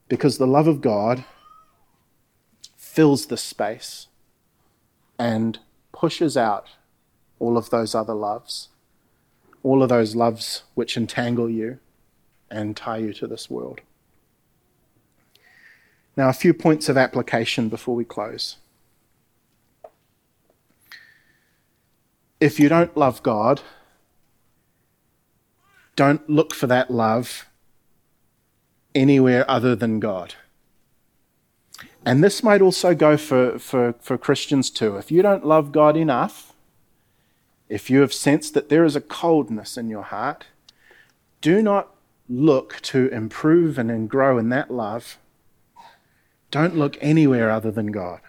Because 0.08 0.38
the 0.38 0.46
love 0.46 0.68
of 0.68 0.82
God 0.82 1.26
fills 2.78 3.26
the 3.26 3.36
space 3.36 4.06
and 5.20 5.60
pushes 5.92 6.38
out 6.38 6.70
all 7.38 7.58
of 7.58 7.70
those 7.70 7.94
other 7.94 8.14
loves, 8.14 8.70
all 9.62 9.84
of 9.84 9.90
those 9.90 10.16
loves 10.16 10.64
which 10.74 10.96
entangle 10.96 11.50
you 11.50 11.80
and 12.50 12.76
tie 12.76 12.98
you 12.98 13.14
to 13.14 13.28
this 13.28 13.50
world. 13.50 13.82
Now, 16.16 16.30
a 16.30 16.34
few 16.34 16.54
points 16.54 16.90
of 16.90 16.98
application 16.98 17.70
before 17.70 17.96
we 17.96 18.06
close. 18.06 18.58
If 22.40 22.60
you 22.60 22.70
don't 22.70 22.96
love 22.96 23.22
God, 23.22 23.62
don't 25.96 26.30
look 26.30 26.54
for 26.54 26.68
that 26.68 26.90
love 26.90 27.46
anywhere 28.96 29.50
other 29.50 29.76
than 29.76 30.00
God. 30.00 30.36
And 32.10 32.24
this 32.24 32.42
might 32.42 32.60
also 32.60 32.96
go 32.96 33.18
for, 33.18 33.60
for, 33.60 33.94
for 34.00 34.18
Christians 34.18 34.72
too. 34.72 34.98
If 34.98 35.12
you 35.12 35.22
don't 35.22 35.46
love 35.46 35.72
God 35.72 35.96
enough, 35.96 36.56
if 37.70 37.92
you 37.92 38.02
have 38.02 38.16
sensed 38.16 38.56
that 38.56 38.70
there 38.70 38.84
is 38.84 38.96
a 38.96 39.02
coldness 39.02 39.78
in 39.78 39.90
your 39.90 40.02
heart, 40.02 40.46
do 41.40 41.62
not 41.62 41.94
look 42.28 42.82
to 42.82 43.10
improve 43.10 43.78
and 43.78 44.10
grow 44.10 44.40
in 44.40 44.50
that 44.50 44.72
love. 44.72 45.20
Don't 46.50 46.76
look 46.76 46.98
anywhere 47.00 47.52
other 47.52 47.70
than 47.70 47.92
God. 47.92 48.22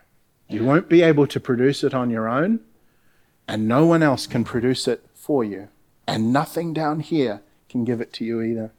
You 0.47 0.63
won't 0.63 0.91
be 0.91 1.01
able 1.01 1.27
to 1.29 1.41
produce 1.41 1.83
it 1.83 1.95
on 1.95 2.11
your 2.11 2.29
own, 2.29 2.61
and 3.49 3.67
no 3.67 3.87
one 3.87 4.03
else 4.03 4.27
can 4.27 4.45
produce 4.45 4.87
it 4.89 5.07
for 5.15 5.43
you. 5.43 5.69
And 6.07 6.35
nothing 6.35 6.75
down 6.75 7.01
here 7.01 7.41
can 7.71 7.87
give 7.87 8.03
it 8.03 8.13
to 8.15 8.27
you 8.27 8.43
either. 8.43 8.73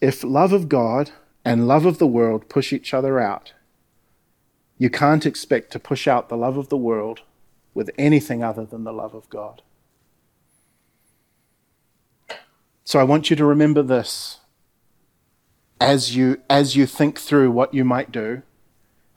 If 0.00 0.24
love 0.24 0.52
of 0.52 0.68
God 0.68 1.10
and 1.44 1.68
love 1.68 1.84
of 1.84 1.98
the 1.98 2.06
world 2.06 2.48
push 2.48 2.72
each 2.72 2.94
other 2.94 3.20
out, 3.20 3.52
you 4.78 4.88
can't 4.88 5.26
expect 5.26 5.70
to 5.72 5.78
push 5.78 6.08
out 6.08 6.28
the 6.28 6.36
love 6.36 6.56
of 6.56 6.70
the 6.70 6.76
world 6.76 7.20
with 7.74 7.90
anything 7.98 8.42
other 8.42 8.64
than 8.64 8.84
the 8.84 8.92
love 8.92 9.14
of 9.14 9.28
God. 9.28 9.62
So 12.84 12.98
I 12.98 13.04
want 13.04 13.30
you 13.30 13.36
to 13.36 13.44
remember 13.44 13.82
this 13.82 14.38
as 15.80 16.16
you, 16.16 16.40
as 16.48 16.76
you 16.76 16.86
think 16.86 17.18
through 17.18 17.50
what 17.50 17.72
you 17.72 17.84
might 17.84 18.10
do, 18.10 18.42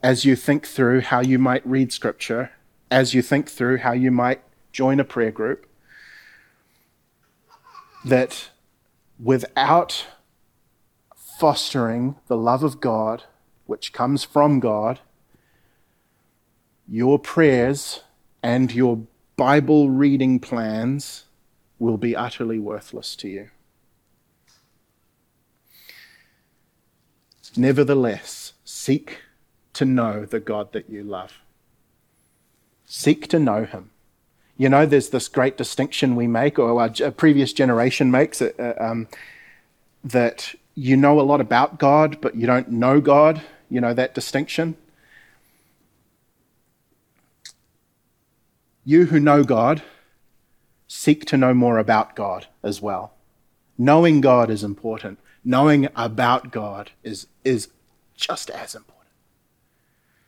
as 0.02 0.24
you 0.24 0.36
think 0.36 0.66
through 0.66 1.00
how 1.00 1.20
you 1.20 1.38
might 1.38 1.66
read 1.66 1.92
Scripture, 1.92 2.52
as 2.90 3.14
you 3.14 3.22
think 3.22 3.48
through 3.48 3.78
how 3.78 3.92
you 3.92 4.10
might 4.10 4.42
join 4.70 5.00
a 5.00 5.04
prayer 5.04 5.30
group, 5.30 5.66
that 8.04 8.50
without 9.18 10.06
fostering 11.38 12.16
the 12.26 12.36
love 12.36 12.62
of 12.62 12.80
God, 12.80 13.24
which 13.66 13.92
comes 13.92 14.24
from 14.24 14.60
God, 14.60 15.00
your 16.86 17.18
prayers 17.18 18.02
and 18.42 18.72
your 18.72 19.02
Bible 19.36 19.90
reading 19.90 20.38
plans 20.38 21.24
will 21.78 21.96
be 21.96 22.14
utterly 22.14 22.58
worthless 22.58 23.16
to 23.16 23.28
you. 23.28 23.50
Nevertheless, 27.56 28.52
seek 28.64 29.20
to 29.74 29.84
know 29.84 30.24
the 30.24 30.40
God 30.40 30.72
that 30.72 30.90
you 30.90 31.02
love. 31.02 31.40
Seek 32.84 33.28
to 33.28 33.38
know 33.38 33.64
him. 33.64 33.90
You 34.56 34.68
know, 34.68 34.86
there's 34.86 35.10
this 35.10 35.28
great 35.28 35.56
distinction 35.56 36.14
we 36.14 36.26
make, 36.26 36.58
or 36.58 36.80
our 36.80 37.10
previous 37.10 37.52
generation 37.52 38.10
makes, 38.10 38.40
it, 38.40 38.58
uh, 38.58 38.74
um, 38.78 39.08
that 40.02 40.54
you 40.74 40.96
know 40.96 41.20
a 41.20 41.22
lot 41.22 41.40
about 41.40 41.78
God, 41.78 42.20
but 42.20 42.34
you 42.34 42.46
don't 42.46 42.70
know 42.70 43.00
God. 43.00 43.42
You 43.70 43.80
know 43.80 43.94
that 43.94 44.14
distinction? 44.14 44.76
You 48.84 49.06
who 49.06 49.18
know 49.18 49.44
God, 49.44 49.82
seek 50.88 51.24
to 51.26 51.36
know 51.36 51.54
more 51.54 51.78
about 51.78 52.14
God 52.14 52.46
as 52.62 52.82
well. 52.82 53.12
Knowing 53.78 54.20
God 54.20 54.50
is 54.50 54.62
important. 54.62 55.18
Knowing 55.44 55.88
about 55.96 56.50
God 56.50 56.90
is, 57.02 57.26
is 57.44 57.68
just 58.16 58.50
as 58.50 58.74
important. 58.74 58.94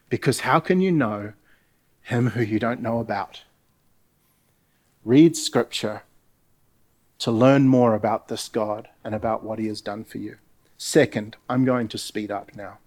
Because 0.09 0.41
how 0.41 0.61
can 0.61 0.81
you 0.81 0.93
know 0.93 1.33
Him 2.03 2.31
who 2.31 2.43
you 2.43 2.59
don't 2.59 2.81
know 2.81 2.99
about? 2.99 3.43
Read 5.05 5.37
Scripture 5.37 6.03
to 7.19 7.31
learn 7.31 7.69
more 7.69 7.95
about 7.95 8.29
this 8.29 8.49
God 8.49 8.89
and 9.05 9.15
about 9.15 9.43
what 9.43 9.59
He 9.59 9.67
has 9.69 9.81
done 9.81 10.05
for 10.05 10.19
you. 10.19 10.37
Second, 10.79 11.37
I'm 11.49 11.65
going 11.65 11.89
to 11.89 11.99
speed 11.99 12.31
up 12.31 12.55
now. 12.55 12.79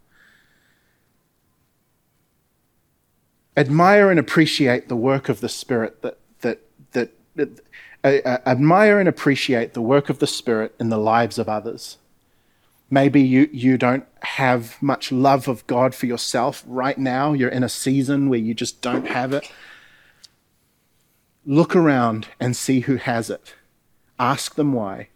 Admire 3.57 4.09
and 4.09 4.19
appreciate 4.19 4.87
the 4.87 4.95
work 4.95 5.27
of 5.27 5.41
the 5.41 5.49
Spirit 5.49 6.01
that, 6.01 6.17
that, 6.41 6.61
that, 6.91 7.11
that 7.35 7.59
uh, 8.03 8.17
uh, 8.23 8.37
admire 8.45 8.99
and 8.99 9.09
appreciate 9.09 9.73
the 9.73 9.81
work 9.81 10.09
of 10.09 10.19
the 10.19 10.27
Spirit 10.27 10.73
in 10.79 10.89
the 10.89 10.97
lives 10.97 11.37
of 11.37 11.49
others. 11.49 11.97
Maybe 12.89 13.21
you, 13.21 13.49
you 13.51 13.77
don't 13.77 14.05
have 14.21 14.81
much 14.81 15.11
love 15.11 15.47
of 15.47 15.65
God 15.67 15.93
for 15.93 16.05
yourself 16.05 16.63
right 16.65 16.97
now. 16.97 17.33
You're 17.33 17.49
in 17.49 17.63
a 17.63 17.69
season 17.69 18.29
where 18.29 18.39
you 18.39 18.53
just 18.53 18.81
don't 18.81 19.07
have 19.07 19.33
it. 19.33 19.51
Look 21.45 21.75
around 21.75 22.27
and 22.39 22.55
see 22.55 22.81
who 22.81 22.95
has 22.95 23.29
it. 23.29 23.53
Ask 24.19 24.55
them 24.55 24.73
why. 24.73 25.07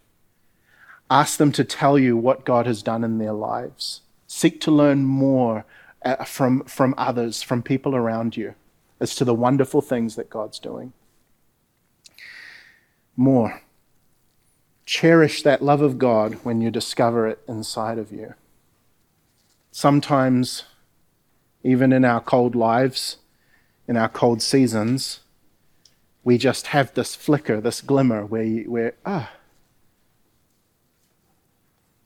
Ask 1.10 1.36
them 1.36 1.52
to 1.52 1.64
tell 1.64 1.98
you 1.98 2.16
what 2.16 2.46
God 2.46 2.66
has 2.66 2.82
done 2.82 3.04
in 3.04 3.18
their 3.18 3.32
lives. 3.32 4.00
Seek 4.26 4.60
to 4.62 4.70
learn 4.70 5.04
more 5.04 5.66
uh, 6.04 6.24
from, 6.24 6.64
from 6.64 6.94
others, 6.96 7.42
from 7.42 7.62
people 7.62 7.94
around 7.94 8.36
you, 8.36 8.54
as 8.98 9.14
to 9.16 9.24
the 9.24 9.34
wonderful 9.34 9.82
things 9.82 10.16
that 10.16 10.30
God's 10.30 10.58
doing. 10.58 10.92
More. 13.16 13.62
Cherish 14.86 15.42
that 15.42 15.62
love 15.62 15.82
of 15.82 15.98
God 15.98 16.34
when 16.42 16.60
you 16.60 16.70
discover 16.70 17.28
it 17.28 17.40
inside 17.46 17.98
of 17.98 18.10
you. 18.10 18.34
Sometimes, 19.70 20.64
even 21.62 21.92
in 21.92 22.04
our 22.04 22.20
cold 22.20 22.54
lives, 22.54 23.18
in 23.86 23.96
our 23.96 24.08
cold 24.08 24.40
seasons, 24.40 25.20
we 26.24 26.38
just 26.38 26.68
have 26.68 26.92
this 26.94 27.14
flicker, 27.14 27.60
this 27.60 27.82
glimmer 27.82 28.24
where, 28.24 28.42
you, 28.42 28.70
where 28.70 28.94
ah, 29.04 29.30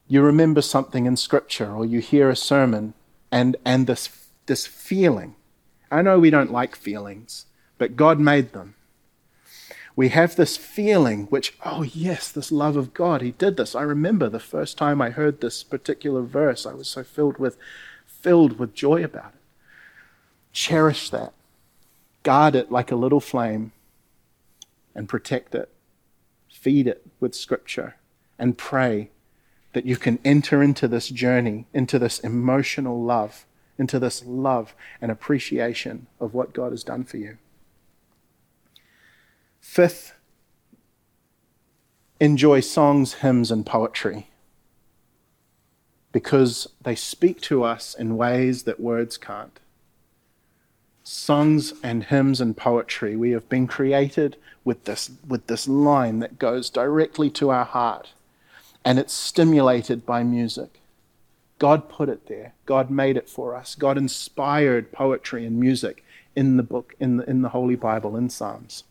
you 0.08 0.20
remember 0.20 0.60
something 0.60 1.06
in 1.06 1.16
Scripture 1.16 1.72
or 1.72 1.86
you 1.86 2.00
hear 2.00 2.28
a 2.28 2.36
sermon 2.36 2.94
and, 3.30 3.56
and 3.64 3.86
this, 3.86 4.28
this 4.46 4.66
feeling. 4.66 5.36
I 5.90 6.02
know 6.02 6.18
we 6.18 6.30
don't 6.30 6.52
like 6.52 6.74
feelings, 6.74 7.46
but 7.78 7.96
God 7.96 8.18
made 8.18 8.52
them. 8.52 8.74
we 9.94 10.08
have 10.08 10.34
this 10.34 10.56
feeling, 10.56 11.26
which, 11.26 11.56
oh, 11.64 11.82
yes, 11.82 12.32
this 12.32 12.50
love 12.50 12.76
of 12.76 12.92
God, 12.92 13.22
He 13.22 13.30
did 13.30 13.56
this. 13.56 13.76
I 13.76 13.82
remember 13.82 14.28
the 14.28 14.40
first 14.40 14.76
time 14.76 15.00
I 15.00 15.10
heard 15.10 15.40
this 15.40 15.62
particular 15.62 16.22
verse, 16.22 16.66
I 16.66 16.74
was 16.74 16.88
so 16.88 17.04
filled 17.04 17.38
with, 17.38 17.56
filled 18.04 18.58
with 18.58 18.74
joy 18.74 19.04
about 19.04 19.34
it. 19.34 19.40
Cherish 20.52 21.10
that. 21.10 21.32
Guard 22.24 22.56
it 22.56 22.72
like 22.72 22.90
a 22.90 22.96
little 22.96 23.20
flame 23.20 23.72
and 24.94 25.08
protect 25.08 25.54
it. 25.54 25.70
Feed 26.50 26.86
it 26.86 27.06
with 27.20 27.34
Scripture 27.34 27.96
and 28.38 28.58
pray 28.58 29.10
that 29.72 29.86
you 29.86 29.96
can 29.96 30.18
enter 30.24 30.62
into 30.62 30.88
this 30.88 31.08
journey, 31.08 31.66
into 31.72 31.98
this 31.98 32.18
emotional 32.20 33.02
love, 33.02 33.46
into 33.78 33.98
this 33.98 34.24
love 34.24 34.74
and 35.00 35.10
appreciation 35.10 36.06
of 36.20 36.34
what 36.34 36.52
God 36.52 36.72
has 36.72 36.82
done 36.82 37.04
for 37.04 37.16
you. 37.16 37.38
Fifth, 39.60 40.14
enjoy 42.20 42.60
songs, 42.60 43.14
hymns, 43.14 43.50
and 43.50 43.64
poetry 43.64 44.28
because 46.10 46.68
they 46.82 46.94
speak 46.94 47.40
to 47.42 47.62
us 47.62 47.94
in 47.94 48.16
ways 48.16 48.62
that 48.64 48.80
words 48.80 49.16
can't. 49.16 49.60
Songs 51.10 51.72
and 51.82 52.04
hymns 52.04 52.38
and 52.38 52.56
poetry, 52.56 53.16
we 53.16 53.30
have 53.30 53.48
been 53.48 53.66
created 53.66 54.36
with 54.62 54.84
this, 54.84 55.10
with 55.26 55.46
this 55.46 55.66
line 55.66 56.18
that 56.18 56.38
goes 56.38 56.68
directly 56.68 57.30
to 57.30 57.48
our 57.48 57.64
heart, 57.64 58.10
and 58.84 58.98
it's 58.98 59.14
stimulated 59.14 60.04
by 60.04 60.22
music. 60.22 60.80
God 61.58 61.88
put 61.88 62.08
it 62.08 62.26
there. 62.26 62.52
God 62.66 62.90
made 62.90 63.16
it 63.16 63.28
for 63.28 63.56
us. 63.56 63.74
God 63.74 63.96
inspired 63.96 64.92
poetry 64.92 65.46
and 65.46 65.58
music 65.58 66.04
in 66.36 66.58
the 66.58 66.62
book, 66.62 66.94
in 67.00 67.16
the, 67.16 67.28
in 67.28 67.40
the 67.40 67.48
Holy 67.48 67.74
Bible, 67.74 68.14
in 68.14 68.28
Psalms 68.28 68.84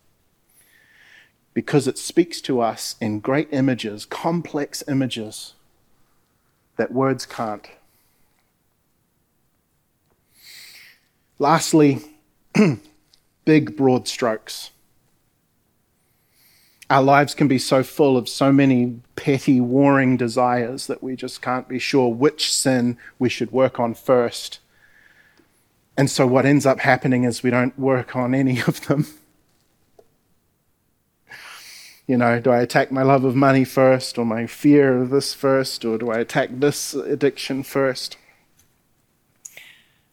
because 1.53 1.87
it 1.87 1.97
speaks 1.97 2.39
to 2.39 2.61
us 2.61 2.95
in 3.01 3.19
great 3.19 3.47
images, 3.51 4.05
complex 4.05 4.83
images 4.87 5.55
that 6.75 6.91
words 6.91 7.25
can't. 7.25 7.67
Lastly, 11.39 11.99
big, 13.45 13.77
broad 13.77 14.07
strokes. 14.07 14.71
Our 16.89 17.03
lives 17.03 17.35
can 17.35 17.47
be 17.47 17.59
so 17.59 17.83
full 17.83 18.15
of 18.15 18.29
so 18.29 18.51
many 18.51 18.99
petty, 19.15 19.59
warring 19.59 20.15
desires 20.15 20.87
that 20.87 21.03
we 21.03 21.15
just 21.15 21.41
can't 21.41 21.67
be 21.67 21.79
sure 21.79 22.13
which 22.13 22.53
sin 22.53 22.97
we 23.19 23.27
should 23.27 23.51
work 23.51 23.79
on 23.79 23.93
first. 23.93 24.59
And 25.97 26.09
so, 26.09 26.25
what 26.25 26.45
ends 26.45 26.65
up 26.65 26.79
happening 26.79 27.23
is 27.23 27.43
we 27.43 27.49
don't 27.49 27.77
work 27.77 28.15
on 28.15 28.33
any 28.33 28.59
of 28.67 28.87
them. 28.87 29.07
You 32.07 32.17
know, 32.17 32.39
do 32.39 32.51
I 32.51 32.61
attack 32.61 32.89
my 32.89 33.03
love 33.03 33.25
of 33.25 33.35
money 33.35 33.65
first, 33.65 34.17
or 34.17 34.25
my 34.25 34.47
fear 34.47 35.01
of 35.01 35.09
this 35.09 35.33
first, 35.33 35.83
or 35.83 35.97
do 35.97 36.09
I 36.09 36.19
attack 36.19 36.49
this 36.53 36.93
addiction 36.93 37.63
first? 37.63 38.15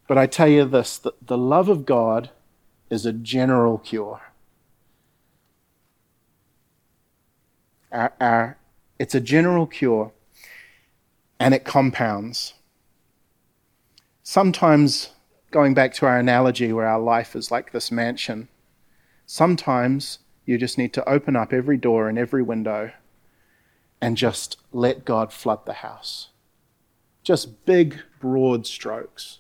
But 0.07 0.19
I 0.19 0.27
tell 0.27 0.49
you 0.49 0.65
this 0.65 0.99
that 0.99 1.27
the 1.27 1.39
love 1.39 1.69
of 1.69 1.87
God 1.87 2.31
is 2.91 3.07
a 3.07 3.13
general 3.13 3.79
cure. 3.79 4.21
Our, 7.91 8.13
our, 8.21 8.59
it's 8.99 9.15
a 9.15 9.21
general 9.21 9.67
cure, 9.67 10.13
and 11.39 11.55
it 11.55 11.65
compounds. 11.65 12.55
Sometimes, 14.23 15.11
going 15.51 15.75
back 15.75 15.95
to 15.95 16.07
our 16.07 16.19
analogy 16.19 16.73
where 16.73 16.87
our 16.87 17.01
life 17.01 17.37
is 17.37 17.51
like 17.51 17.73
this 17.73 17.93
mansion, 17.93 18.49
sometimes 19.27 20.19
you 20.45 20.59
just 20.59 20.77
need 20.77 20.93
to 20.95 21.09
open 21.09 21.37
up 21.37 21.53
every 21.53 21.77
door 21.77 22.09
and 22.09 22.19
every 22.19 22.43
window 22.43 22.93
and 24.01 24.17
just 24.17 24.59
let 24.73 25.05
God 25.05 25.33
flood 25.33 25.65
the 25.65 25.75
house. 25.75 26.29
Just 27.23 27.65
big, 27.65 28.03
broad 28.21 28.67
strokes. 28.67 29.39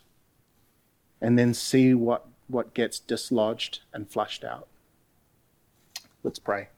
And 1.25 1.39
then 1.39 1.55
see 1.55 1.95
what, 1.95 2.27
what 2.49 2.75
gets 2.75 2.99
dislodged 2.99 3.81
and 3.95 4.07
flushed 4.07 4.45
out. 4.45 4.69
Let's 6.23 6.39
pray. 6.39 6.69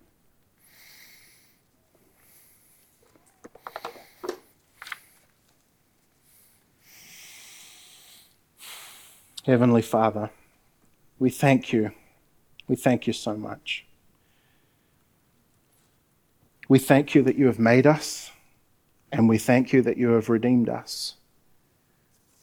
Heavenly 9.44 9.82
Father, 9.82 10.30
we 11.18 11.28
thank 11.28 11.72
you. 11.72 11.90
We 12.68 12.76
thank 12.76 13.08
you 13.08 13.12
so 13.12 13.36
much. 13.36 13.84
We 16.68 16.78
thank 16.78 17.16
you 17.16 17.22
that 17.22 17.34
you 17.34 17.46
have 17.46 17.58
made 17.58 17.88
us, 17.88 18.30
and 19.10 19.28
we 19.28 19.38
thank 19.38 19.72
you 19.72 19.82
that 19.82 19.96
you 19.96 20.10
have 20.10 20.28
redeemed 20.28 20.68
us. 20.68 21.14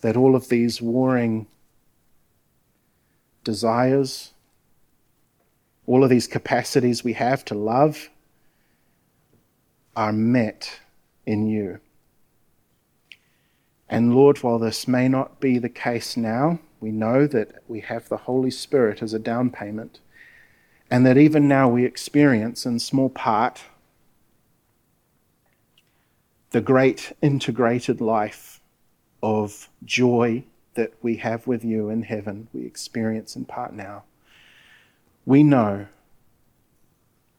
That 0.02 0.18
all 0.18 0.36
of 0.36 0.50
these 0.50 0.82
warring 0.82 1.48
desires, 3.44 4.34
all 5.86 6.04
of 6.04 6.10
these 6.10 6.28
capacities 6.28 7.04
we 7.04 7.14
have 7.14 7.44
to 7.46 7.56
love, 7.56 8.10
are 9.96 10.14
met 10.14 10.80
in 11.26 11.48
you. 11.48 11.80
And 13.90 14.16
Lord, 14.16 14.42
while 14.42 14.60
this 14.60 14.88
may 14.88 15.08
not 15.08 15.40
be 15.40 15.60
the 15.60 15.70
case 15.70 16.18
now, 16.18 16.60
we 16.80 16.92
know 16.92 17.28
that 17.28 17.64
we 17.68 17.82
have 17.82 18.10
the 18.10 18.18
Holy 18.18 18.52
Spirit 18.52 19.02
as 19.02 19.14
a 19.14 19.20
down 19.20 19.50
payment, 19.50 20.00
and 20.90 21.06
that 21.06 21.18
even 21.18 21.48
now 21.48 21.70
we 21.70 21.86
experience 21.86 22.66
in 22.66 22.80
small 22.80 23.10
part 23.10 23.62
the 26.50 26.62
great 26.62 27.14
integrated 27.22 28.00
life 28.00 28.62
of 29.22 29.70
joy 29.84 30.44
that 30.76 30.94
we 31.02 31.18
have 31.18 31.48
with 31.48 31.64
you 31.64 31.90
in 31.90 32.04
heaven, 32.04 32.48
we 32.54 32.66
experience 32.66 33.36
in 33.36 33.46
part 33.46 33.74
now. 33.74 34.04
We 35.26 35.44
know 35.44 35.88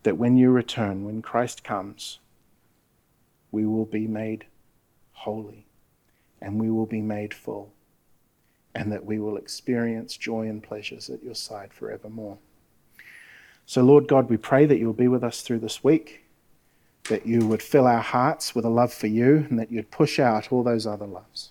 that 0.03 0.16
when 0.16 0.37
you 0.37 0.51
return, 0.51 1.05
when 1.05 1.22
Christ 1.22 1.64
comes, 1.64 2.18
we 3.51 3.66
will 3.66 3.87
be 3.87 4.07
made 4.07 4.47
holy 5.12 5.66
and 6.41 6.61
we 6.61 6.70
will 6.70 6.87
be 6.87 7.01
made 7.01 7.32
full, 7.32 7.72
and 8.74 8.93
that 8.93 9.07
we 9.07 9.18
will 9.18 9.39
experience 9.39 10.16
joy 10.16 10.47
and 10.47 10.62
pleasures 10.62 11.09
at 11.09 11.22
your 11.22 11.35
side 11.35 11.72
forevermore. 11.72 12.37
So, 13.64 13.82
Lord 13.82 14.09
God, 14.09 14.28
we 14.28 14.37
pray 14.37 14.66
that 14.66 14.78
you 14.78 14.85
will 14.85 14.93
be 14.93 15.09
with 15.09 15.24
us 15.24 15.41
through 15.41 15.61
this 15.61 15.82
week 15.82 16.24
that 17.09 17.26
you 17.26 17.47
would 17.47 17.62
fill 17.62 17.87
our 17.87 18.01
hearts 18.01 18.55
with 18.55 18.64
a 18.64 18.70
love 18.70 18.93
for 18.93 19.07
you 19.07 19.47
and 19.51 19.59
that 19.59 19.70
you'd 19.70 19.91
push 19.91 20.18
out 20.18 20.51
all 20.51 20.62
those 20.62 20.87
other 20.87 21.07
loves. 21.07 21.51